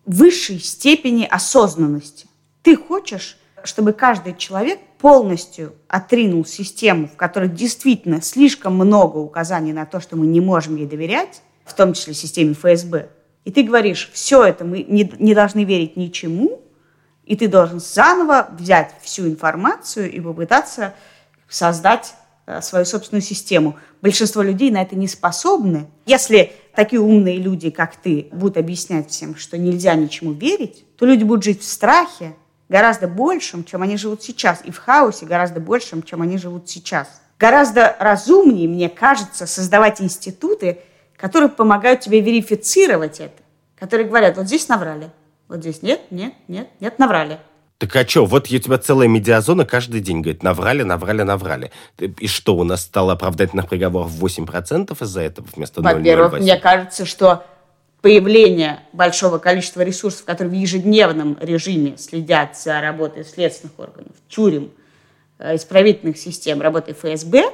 высшей 0.04 0.58
степени 0.58 1.24
осознанности. 1.24 2.26
Ты 2.62 2.76
хочешь, 2.76 3.38
чтобы 3.64 3.92
каждый 3.92 4.36
человек 4.36 4.80
полностью 4.98 5.74
отринул 5.86 6.44
систему, 6.44 7.08
в 7.08 7.16
которой 7.16 7.48
действительно 7.48 8.20
слишком 8.20 8.74
много 8.74 9.18
указаний 9.18 9.72
на 9.72 9.86
то, 9.86 10.00
что 10.00 10.16
мы 10.16 10.26
не 10.26 10.40
можем 10.40 10.76
ей 10.76 10.86
доверять, 10.86 11.42
в 11.68 11.74
том 11.74 11.92
числе 11.92 12.14
системе 12.14 12.54
ФСБ, 12.54 13.08
и 13.44 13.50
ты 13.50 13.62
говоришь, 13.62 14.10
все 14.12 14.44
это 14.44 14.64
мы 14.64 14.82
не, 14.82 15.10
не 15.18 15.34
должны 15.34 15.64
верить 15.64 15.96
ничему, 15.96 16.60
и 17.24 17.34
ты 17.34 17.48
должен 17.48 17.80
заново 17.80 18.48
взять 18.58 18.94
всю 19.00 19.26
информацию 19.26 20.12
и 20.12 20.20
попытаться 20.20 20.94
создать 21.48 22.12
э, 22.46 22.60
свою 22.60 22.84
собственную 22.84 23.22
систему. 23.22 23.76
Большинство 24.02 24.42
людей 24.42 24.70
на 24.70 24.82
это 24.82 24.96
не 24.96 25.08
способны. 25.08 25.86
Если 26.04 26.52
такие 26.74 27.00
умные 27.00 27.38
люди, 27.38 27.70
как 27.70 27.96
ты, 27.96 28.28
будут 28.32 28.58
объяснять 28.58 29.08
всем, 29.08 29.34
что 29.34 29.56
нельзя 29.56 29.94
ничему 29.94 30.32
верить, 30.32 30.84
то 30.98 31.06
люди 31.06 31.24
будут 31.24 31.44
жить 31.44 31.62
в 31.62 31.64
страхе, 31.64 32.34
гораздо 32.68 33.08
большим, 33.08 33.64
чем 33.64 33.80
они 33.82 33.96
живут 33.96 34.22
сейчас, 34.22 34.60
и 34.64 34.70
в 34.70 34.78
хаосе 34.78 35.24
гораздо 35.24 35.60
большим, 35.60 36.02
чем 36.02 36.20
они 36.20 36.36
живут 36.36 36.68
сейчас. 36.68 37.22
Гораздо 37.38 37.96
разумнее, 37.98 38.68
мне 38.68 38.90
кажется, 38.90 39.46
создавать 39.46 40.02
институты, 40.02 40.80
которые 41.18 41.50
помогают 41.50 42.00
тебе 42.00 42.20
верифицировать 42.20 43.20
это, 43.20 43.42
которые 43.76 44.08
говорят, 44.08 44.38
вот 44.38 44.46
здесь 44.46 44.68
наврали, 44.68 45.10
вот 45.48 45.58
здесь 45.58 45.82
нет, 45.82 46.00
нет, 46.10 46.32
нет, 46.46 46.68
нет, 46.80 46.98
наврали. 46.98 47.38
Так 47.78 47.94
а 47.94 48.08
что, 48.08 48.24
вот 48.24 48.50
у 48.50 48.58
тебя 48.58 48.78
целая 48.78 49.06
медиазона 49.06 49.64
каждый 49.64 50.00
день 50.00 50.20
говорит, 50.20 50.42
наврали, 50.42 50.82
наврали, 50.82 51.22
наврали. 51.22 51.70
И 51.98 52.26
что, 52.26 52.56
у 52.56 52.64
нас 52.64 52.82
стало 52.82 53.12
оправдательных 53.12 53.68
приговоров 53.68 54.10
8% 54.20 54.96
из-за 55.00 55.20
этого 55.20 55.46
вместо 55.54 55.80
0,08? 55.80 55.94
Во-первых, 55.94 56.40
мне 56.40 56.56
кажется, 56.56 57.06
что 57.06 57.44
появление 58.00 58.80
большого 58.92 59.38
количества 59.38 59.82
ресурсов, 59.82 60.24
которые 60.24 60.50
в 60.50 60.60
ежедневном 60.60 61.38
режиме 61.40 61.96
следят 61.98 62.58
за 62.58 62.80
работой 62.80 63.24
следственных 63.24 63.78
органов, 63.78 64.12
тюрем, 64.28 64.72
э, 65.38 65.54
исправительных 65.54 66.18
систем, 66.18 66.60
работой 66.60 66.94
ФСБ, 66.94 67.44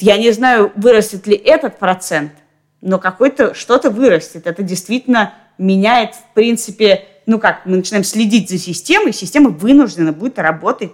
я 0.00 0.16
не 0.16 0.30
знаю, 0.30 0.72
вырастет 0.74 1.26
ли 1.26 1.36
этот 1.36 1.78
процент, 1.78 2.32
но 2.80 2.98
какой-то 2.98 3.54
что-то 3.54 3.90
вырастет. 3.90 4.46
Это 4.46 4.62
действительно 4.62 5.34
меняет, 5.58 6.14
в 6.14 6.34
принципе, 6.34 7.06
ну 7.26 7.38
как, 7.38 7.66
мы 7.66 7.76
начинаем 7.78 8.04
следить 8.04 8.48
за 8.48 8.58
системой, 8.58 9.12
система 9.12 9.50
вынуждена 9.50 10.12
будет 10.12 10.38
работать 10.38 10.92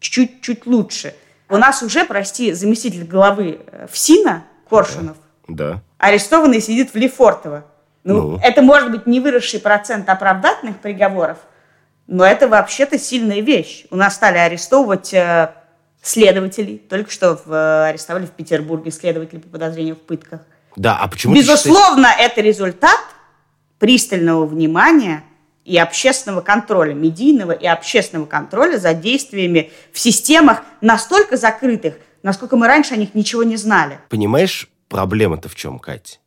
чуть-чуть 0.00 0.66
лучше. 0.66 1.14
У 1.48 1.56
нас 1.56 1.82
уже, 1.82 2.04
прости, 2.04 2.52
заместитель 2.52 3.04
главы 3.04 3.60
э, 3.66 3.86
ФСИНа 3.90 4.44
Коршунов, 4.68 5.16
Да. 5.48 5.82
арестованный 5.98 6.60
сидит 6.60 6.92
в 6.92 6.96
Лефортово. 6.96 7.64
Ну, 8.04 8.32
Ну. 8.32 8.40
это 8.42 8.62
может 8.62 8.90
быть 8.90 9.06
не 9.06 9.20
выросший 9.20 9.60
процент 9.60 10.08
оправдательных 10.08 10.78
приговоров, 10.78 11.38
но 12.06 12.24
это 12.24 12.48
вообще-то 12.48 12.98
сильная 12.98 13.40
вещь. 13.40 13.84
У 13.90 13.96
нас 13.96 14.14
стали 14.14 14.38
арестовывать 14.38 15.14
э, 15.14 15.52
следователей. 16.02 16.78
Только 16.78 17.10
что 17.10 17.36
в, 17.44 17.52
э, 17.52 17.88
арестовали 17.90 18.26
в 18.26 18.30
Петербурге 18.30 18.90
следователей 18.90 19.40
по 19.40 19.48
подозрению 19.48 19.96
в 19.96 20.00
пытках. 20.00 20.40
Да, 20.76 20.96
а 20.98 21.08
почему 21.08 21.34
ты 21.34 21.40
считаешь- 21.42 21.64
Безусловно, 21.64 22.06
это 22.06 22.40
результат 22.40 22.98
пристального 23.78 24.46
внимания 24.46 25.24
и 25.64 25.76
общественного 25.78 26.40
контроля, 26.40 26.94
медийного 26.94 27.52
и 27.52 27.66
общественного 27.66 28.26
контроля 28.26 28.78
за 28.78 28.94
действиями 28.94 29.70
в 29.92 29.98
системах 29.98 30.62
настолько 30.80 31.36
закрытых, 31.36 31.94
насколько 32.22 32.56
мы 32.56 32.66
раньше 32.66 32.94
о 32.94 32.96
них 32.96 33.14
ничего 33.14 33.42
не 33.42 33.56
знали. 33.56 33.98
Понимаешь, 34.08 34.68
проблема-то 34.88 35.48
в 35.48 35.54
чем, 35.54 35.78
Кать? 35.78 36.20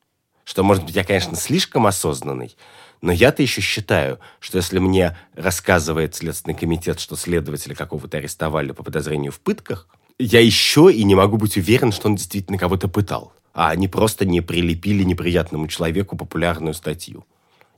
Что, 0.44 0.64
может 0.64 0.84
быть, 0.86 0.96
я, 0.96 1.04
конечно, 1.04 1.36
слишком 1.36 1.88
осознанный, 1.88 2.56
но 3.02 3.12
я-то 3.12 3.42
еще 3.42 3.62
считаю, 3.62 4.20
что 4.40 4.58
если 4.58 4.80
мне 4.80 5.18
рассказывает 5.36 6.16
Следственный 6.16 6.56
комитет, 6.56 7.00
что 7.00 7.16
следователя 7.16 7.76
какого-то 7.76 8.18
арестовали 8.18 8.72
по 8.72 8.84
подозрению 8.84 9.32
в 9.32 9.40
пытках, 9.40 9.88
я 10.18 10.40
еще 10.40 10.92
и 10.94 11.04
не 11.04 11.16
могу 11.16 11.38
быть 11.38 11.58
уверен, 11.58 11.92
что 11.92 12.08
он 12.08 12.16
действительно 12.16 12.58
кого-то 12.58 12.88
пытал, 12.88 13.34
а 13.56 13.70
они 13.70 13.88
просто 13.88 14.26
не 14.26 14.42
прилепили 14.42 15.04
неприятному 15.04 15.68
человеку 15.68 16.16
популярную 16.18 16.74
статью. 16.76 17.26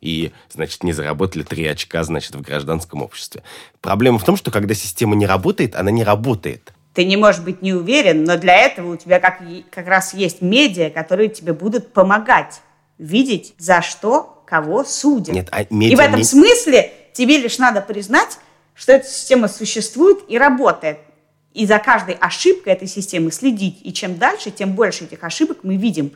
И, 0.01 0.31
значит, 0.49 0.83
не 0.83 0.91
заработали 0.91 1.43
три 1.43 1.65
очка, 1.65 2.03
значит, 2.03 2.35
в 2.35 2.41
гражданском 2.41 3.01
обществе. 3.01 3.43
Проблема 3.79 4.19
в 4.19 4.23
том, 4.25 4.35
что 4.35 4.51
когда 4.51 4.73
система 4.73 5.15
не 5.15 5.25
работает, 5.25 5.75
она 5.75 5.91
не 5.91 6.03
работает. 6.03 6.73
Ты 6.93 7.05
не 7.05 7.15
можешь 7.15 7.41
быть 7.41 7.61
не 7.61 7.73
уверен, 7.73 8.23
но 8.23 8.37
для 8.37 8.55
этого 8.57 8.93
у 8.93 8.97
тебя 8.97 9.19
как, 9.19 9.41
и- 9.41 9.63
как 9.71 9.87
раз 9.87 10.13
есть 10.15 10.41
медиа, 10.41 10.89
которые 10.89 11.29
тебе 11.29 11.53
будут 11.53 11.93
помогать 11.93 12.61
видеть, 12.97 13.53
за 13.59 13.81
что 13.83 14.43
кого 14.47 14.83
судят. 14.83 15.33
Нет, 15.35 15.47
а 15.51 15.61
и 15.63 15.67
медиа 15.73 15.97
в 15.97 15.99
этом 15.99 16.17
не- 16.17 16.23
смысле 16.23 16.91
тебе 17.13 17.37
лишь 17.37 17.59
надо 17.59 17.81
признать, 17.81 18.39
что 18.73 18.93
эта 18.93 19.07
система 19.07 19.47
существует 19.47 20.19
и 20.27 20.37
работает. 20.39 20.99
И 21.53 21.65
за 21.65 21.79
каждой 21.79 22.15
ошибкой 22.15 22.73
этой 22.73 22.87
системы 22.87 23.31
следить. 23.31 23.79
И 23.83 23.91
чем 23.93 24.17
дальше, 24.17 24.51
тем 24.51 24.73
больше 24.73 25.05
этих 25.05 25.23
ошибок 25.23 25.59
мы 25.63 25.75
видим. 25.75 26.11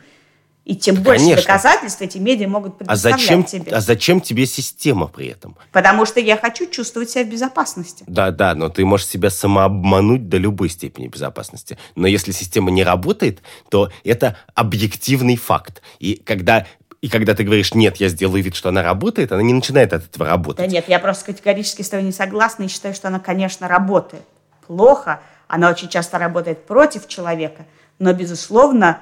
И 0.64 0.76
тем 0.76 0.94
больше 1.02 1.24
Конечно. 1.24 1.42
доказательств 1.42 2.00
эти 2.02 2.18
медиа 2.18 2.46
могут 2.46 2.74
А 2.74 2.76
предоставлять 2.84 3.20
зачем, 3.20 3.42
тебе. 3.42 3.72
а 3.72 3.80
зачем 3.80 4.20
тебе 4.20 4.46
система 4.46 5.08
при 5.08 5.26
этом? 5.26 5.56
Потому 5.72 6.06
что 6.06 6.20
я 6.20 6.36
хочу 6.36 6.70
чувствовать 6.70 7.10
себя 7.10 7.24
в 7.24 7.28
безопасности. 7.28 8.04
Да, 8.06 8.30
да, 8.30 8.54
но 8.54 8.68
ты 8.68 8.84
можешь 8.84 9.08
себя 9.08 9.30
самообмануть 9.30 10.28
до 10.28 10.36
любой 10.36 10.68
степени 10.68 11.08
безопасности. 11.08 11.78
Но 11.96 12.06
если 12.06 12.30
система 12.30 12.70
не 12.70 12.84
работает, 12.84 13.40
то 13.70 13.90
это 14.04 14.36
объективный 14.54 15.34
факт. 15.34 15.82
И 15.98 16.14
когда, 16.14 16.64
и 17.00 17.08
когда 17.08 17.34
ты 17.34 17.42
говоришь, 17.42 17.74
нет, 17.74 17.96
я 17.96 18.08
сделаю 18.08 18.44
вид, 18.44 18.54
что 18.54 18.68
она 18.68 18.84
работает, 18.84 19.32
она 19.32 19.42
не 19.42 19.54
начинает 19.54 19.92
от 19.92 20.04
этого 20.04 20.26
Да 20.26 20.30
работать. 20.30 20.70
нет, 20.70 20.84
я 20.86 21.00
просто 21.00 21.24
категорически 21.24 21.82
с 21.82 21.88
тобой 21.88 22.04
не 22.06 22.12
согласна 22.12 22.62
и 22.62 22.68
считаю, 22.68 22.94
что 22.94 23.08
она, 23.08 23.18
конечно, 23.18 23.66
работает. 23.66 24.22
Плохо, 24.66 25.20
она 25.48 25.70
очень 25.70 25.88
часто 25.88 26.18
работает 26.18 26.66
против 26.66 27.08
человека, 27.08 27.66
но, 27.98 28.12
безусловно, 28.12 29.00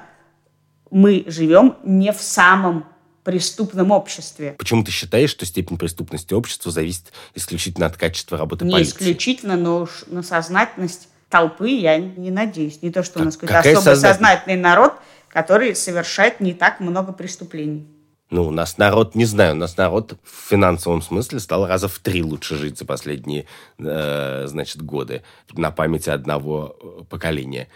мы 0.89 1.23
живем 1.27 1.77
не 1.83 2.11
в 2.11 2.21
самом 2.21 2.85
преступном 3.23 3.91
обществе. 3.91 4.55
Почему 4.57 4.83
ты 4.83 4.91
считаешь, 4.91 5.29
что 5.29 5.45
степень 5.45 5.77
преступности 5.77 6.33
общества 6.33 6.71
зависит 6.71 7.13
исключительно 7.35 7.85
от 7.85 7.95
качества 7.95 8.37
работы 8.37 8.65
Не 8.65 8.71
полиции? 8.71 8.91
исключительно, 8.91 9.55
но 9.55 9.81
уж 9.81 10.03
на 10.07 10.23
сознательность 10.23 11.07
толпы 11.29 11.69
я 11.69 11.97
не 11.97 12.31
надеюсь. 12.31 12.81
Не 12.81 12.91
то, 12.91 13.03
что 13.03 13.19
у 13.19 13.21
Как- 13.21 13.25
нас 13.25 13.37
какой-то 13.37 13.79
особо 13.79 13.95
сознательный 13.95 14.57
народ, 14.57 14.93
который 15.29 15.75
совершает 15.75 16.39
не 16.41 16.53
так 16.53 16.79
много 16.79 17.13
преступлений. 17.13 17.87
Ну, 18.31 18.47
у 18.47 18.51
нас 18.51 18.77
народ, 18.77 19.13
не 19.13 19.25
знаю, 19.25 19.55
у 19.55 19.57
нас 19.57 19.75
народ 19.75 20.13
в 20.23 20.49
финансовом 20.49 21.01
смысле 21.01 21.41
стал 21.41 21.67
раза 21.67 21.89
в 21.89 21.99
три 21.99 22.23
лучше 22.23 22.55
жить 22.55 22.77
за 22.77 22.85
последние, 22.85 23.45
э, 23.77 24.45
значит, 24.47 24.81
годы 24.81 25.23
на 25.51 25.69
памяти 25.69 26.11
одного 26.11 26.77
э, 26.81 27.03
поколения. 27.09 27.67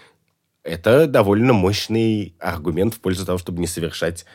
Это 0.64 1.08
довольно 1.08 1.52
мощный 1.52 2.38
аргумент 2.40 2.94
в 2.94 3.02
пользу 3.02 3.26
того, 3.26 3.38
чтобы 3.38 3.60
не 3.60 3.68
совершать 3.68 4.26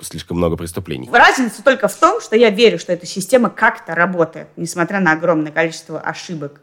слишком 0.00 0.36
много 0.36 0.56
преступлений. 0.56 1.10
Разница 1.10 1.64
только 1.64 1.88
в 1.88 1.96
том, 1.96 2.20
что 2.20 2.36
я 2.36 2.50
верю, 2.50 2.78
что 2.78 2.92
эта 2.92 3.06
система 3.06 3.50
как-то 3.50 3.96
работает, 3.96 4.46
несмотря 4.56 5.00
на 5.00 5.12
огромное 5.12 5.50
количество 5.50 5.98
ошибок, 5.98 6.60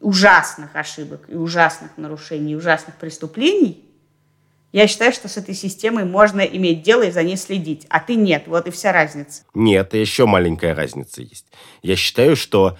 ужасных 0.00 0.76
ошибок 0.76 1.22
и 1.28 1.36
ужасных 1.36 1.96
нарушений, 1.96 2.54
ужасных 2.54 2.96
преступлений. 2.96 3.91
Я 4.72 4.86
считаю, 4.86 5.12
что 5.12 5.28
с 5.28 5.36
этой 5.36 5.54
системой 5.54 6.04
можно 6.04 6.40
иметь 6.40 6.82
дело 6.82 7.02
и 7.02 7.10
за 7.10 7.22
ней 7.22 7.36
следить, 7.36 7.86
а 7.90 8.00
ты 8.00 8.14
нет. 8.14 8.44
Вот 8.46 8.66
и 8.66 8.70
вся 8.70 8.90
разница. 8.92 9.42
Нет, 9.54 9.94
еще 9.94 10.26
маленькая 10.26 10.74
разница 10.74 11.20
есть. 11.20 11.46
Я 11.82 11.94
считаю, 11.94 12.36
что, 12.36 12.78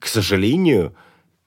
к 0.00 0.06
сожалению, 0.06 0.96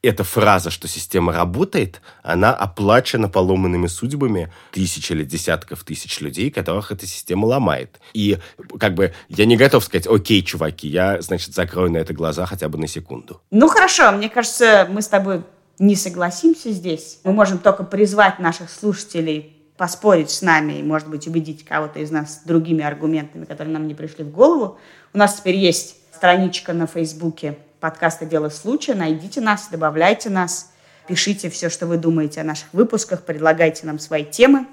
эта 0.03 0.25
фраза, 0.25 0.69
что 0.69 0.87
система 0.87 1.33
работает, 1.33 2.01
она 2.23 2.53
оплачена 2.53 3.29
поломанными 3.29 3.87
судьбами 3.87 4.51
тысяч 4.71 5.09
или 5.11 5.23
десятков 5.23 5.83
тысяч 5.83 6.19
людей, 6.19 6.51
которых 6.51 6.91
эта 6.91 7.07
система 7.07 7.45
ломает. 7.45 7.99
И 8.13 8.37
как 8.79 8.95
бы 8.95 9.13
я 9.29 9.45
не 9.45 9.55
готов 9.55 9.83
сказать, 9.83 10.05
окей, 10.07 10.43
чуваки, 10.43 10.89
я, 10.89 11.21
значит, 11.21 11.53
закрою 11.53 11.91
на 11.91 11.97
это 11.97 12.13
глаза 12.13 12.45
хотя 12.45 12.67
бы 12.67 12.77
на 12.77 12.87
секунду. 12.87 13.41
Ну 13.49 13.67
хорошо, 13.69 14.11
мне 14.11 14.29
кажется, 14.29 14.87
мы 14.89 15.01
с 15.01 15.07
тобой 15.07 15.43
не 15.80 15.95
согласимся 15.95 16.71
здесь. 16.71 17.19
Мы 17.24 17.34
можем 17.34 17.57
только 17.57 17.84
призвать 17.84 18.39
наших 18.39 18.69
слушателей 18.69 19.57
поспорить 19.78 20.30
с 20.30 20.41
нами 20.41 20.74
и, 20.74 20.84
может 20.84 21.09
быть, 21.09 21.28
убедить 21.28 21.65
кого-то 21.65 21.99
из 21.99 22.11
нас 22.11 22.41
другими 22.45 22.84
аргументами, 22.84 23.45
которые 23.45 23.74
нам 23.74 23.88
не 23.88 23.95
пришли 23.95 24.24
в 24.24 24.32
голову. 24.32 24.78
У 25.13 25.17
нас 25.17 25.36
теперь 25.36 25.55
есть 25.55 25.95
страничка 26.13 26.74
на 26.74 26.88
Фейсбуке 26.88 27.57
подкаста 27.80 28.26
«Дело 28.26 28.49
случая». 28.49 28.93
Найдите 28.93 29.41
нас, 29.41 29.67
добавляйте 29.71 30.30
нас, 30.30 30.71
пишите 31.07 31.49
все, 31.49 31.69
что 31.69 31.88
вы 31.88 31.97
думаете 31.97 32.41
о 32.41 32.43
наших 32.43 32.67
выпусках, 32.71 33.24
предлагайте 33.24 33.86
нам 33.86 33.99
свои 33.99 34.24
темы. 34.24 34.67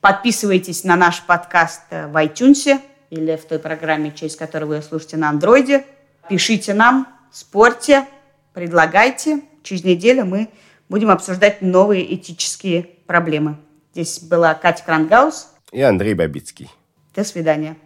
Подписывайтесь 0.00 0.82
на 0.82 0.96
наш 0.96 1.22
подкаст 1.22 1.82
э, 1.90 2.08
в 2.08 2.16
iTunes 2.16 2.80
или 3.10 3.36
в 3.36 3.44
той 3.44 3.60
программе, 3.60 4.10
через 4.10 4.34
которую 4.34 4.68
вы 4.68 4.82
слушаете 4.82 5.16
на 5.16 5.28
андроиде. 5.28 5.86
Пишите 6.28 6.74
нам, 6.74 7.06
спорьте, 7.30 8.06
предлагайте. 8.52 9.42
Через 9.62 9.84
неделю 9.84 10.24
мы 10.24 10.48
будем 10.88 11.10
обсуждать 11.10 11.62
новые 11.62 12.14
этические 12.14 12.88
проблемы. 13.06 13.56
Здесь 13.92 14.20
была 14.20 14.54
Катя 14.54 14.84
Крангаус. 14.84 15.48
И 15.70 15.80
Андрей 15.80 16.14
Бабицкий. 16.14 16.68
До 17.14 17.24
свидания. 17.24 17.76